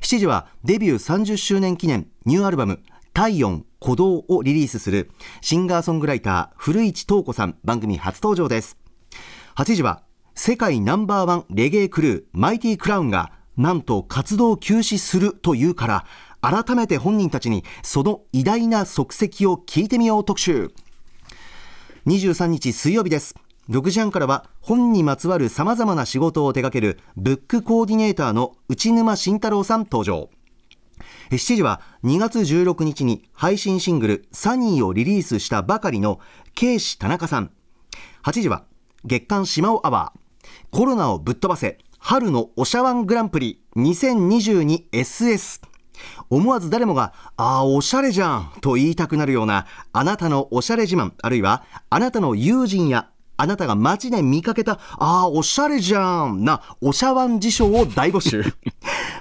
[0.00, 2.80] 7時はデビュー30周年記念ニューアルバム
[3.12, 5.10] 体温鼓動をリリースする
[5.40, 8.76] シンガーソングライター古市東子さん番組初登場です。
[9.56, 10.02] 8時は
[10.34, 16.06] 世界ナンバーワンレゲエクルーマイティクラウンがなんと活動休止するというから
[16.40, 20.72] 改めて本人たちにその偉大な足跡を聞いてみよう特集。
[22.06, 23.34] 23日水曜日です。
[23.68, 30.30] 6時半からは本にまつわる様々な仕事を手掛けるブックコーディネーターの内沼慎太郎さん登場。
[31.30, 36.18] 7時は2月16日に配信シングルサニーをリリースしたばかりの
[36.54, 37.50] ケイシ田中さん。
[38.24, 38.64] 8時は
[39.04, 40.20] 月刊島尾アワー。
[40.70, 45.69] コロナをぶっ飛ばせ春のおしゃワングランプリ 2022SS
[46.28, 58.42] 思わず誰もが、ああ、おしゃれじゃんと言いたくなるような、あなたのおしゃれ自慢、あるいは、あなたの友人や、あなたが街で見かけた、ああ、おしゃれじゃんな、おしゃワン事象を大募集。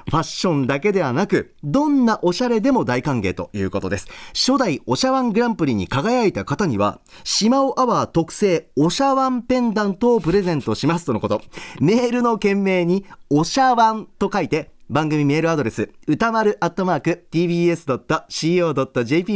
[0.09, 4.07] ファッションだけではなく、どんなおしゃれでも大歓迎ということです。
[4.33, 11.41] 初代おしゃワングランプリに輝いた方には、しまおアワー特製おしゃワンペンダントをプレゼントしますとのこと。
[11.79, 17.77] メールの件名に、おしゃワンと書いて、番組メールアドレス、宇多丸アットマーク tbs.co.jp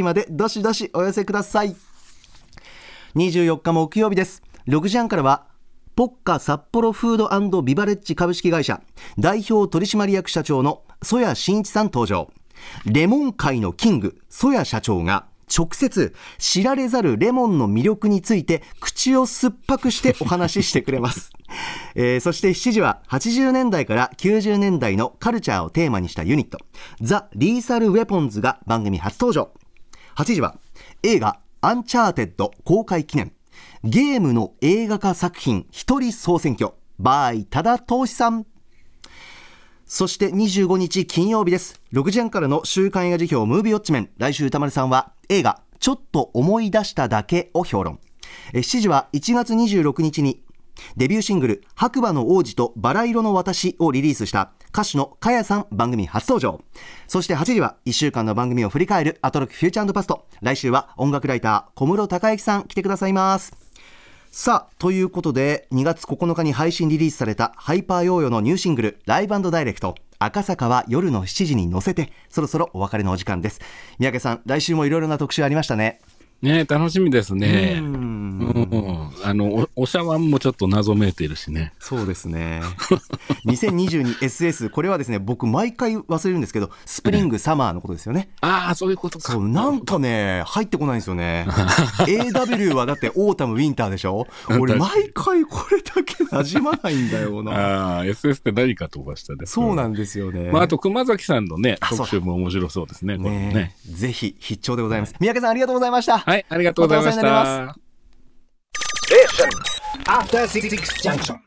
[0.02, 1.76] までどしどしお寄せください。
[3.16, 4.42] 24日木曜日です。
[4.68, 5.46] 6時半からは、
[5.96, 8.82] ポッカ札幌フードビバレッジ株式会社
[9.20, 12.32] 代表取締役社長の曽谷真一さん登場。
[12.86, 21.32] レモン界のキング、曽谷社長が直接知られざるレモンの魅力について口を酸っぱくしてお話ししてくれます。
[21.96, 26.58] えー、そして7時は80年代から90年代のカルチャーをテーマにしたユニット、
[27.02, 29.52] ザ・リーサル・ウェポンズが番組初登場。
[30.16, 30.58] 8時は
[31.04, 33.34] 映画アンチャーテッド公開記念、
[33.84, 38.46] ゲームの映画化作品一人総選挙、 by 多田投資さん。
[39.94, 41.80] そして25日金曜日です。
[41.94, 44.10] 6時半からの週刊映画時評ムービーウォッチメン。
[44.18, 48.00] 来週宇多丸さんは映画ちょっと思い出しただけを評論。
[48.54, 50.42] 7時は1月26日に
[50.98, 56.60] デビューシングル「白馬の王子とバラ色の私」をリリースした歌手のかやさん番組初登場
[57.08, 63.63] そして8時は1週間の番組を振り返るアトロックフューチャーパスト来週は音楽ライター小室孝之さん来てくださいます
[64.36, 73.62] さあということで2月9日に配信リリースされたハイパーヨーヨーのニューシングルライブダイレクト赤坂は夜の7時に乗せてそろそろお別れのお時間です。
[74.00, 76.00] 三宅さん来週もいろいろな特集ありましたね。
[76.44, 77.78] ね楽しみですね。
[77.80, 79.10] うん。
[79.24, 81.74] あのお、おしゃわんもちょっと謎めいているしね。
[81.80, 82.62] そうですね。
[83.46, 88.30] 2022SS、これはですね、僕毎回忘れるんですけど、スプリング、サマーのことですよね。
[88.42, 89.32] ああ、そういうことか。
[89.32, 91.46] そう、なんかね、入ってこないんですよね。
[92.06, 94.28] AW はだってオータム、ウィンターでしょ？
[94.60, 97.52] 俺毎回これだけ馴染まないんだよな。
[97.52, 99.46] ああ、SS って何かと思いましたね。
[99.46, 100.50] そうなんですよね。
[100.52, 103.76] まあ、あと熊崎さんのね、特集も面白そうですね、これね。
[103.90, 105.16] ぜひ、必聴でございます。
[105.20, 106.20] 三宅さんありがとうございました。
[106.20, 107.76] はい、はい、ありがとうございました。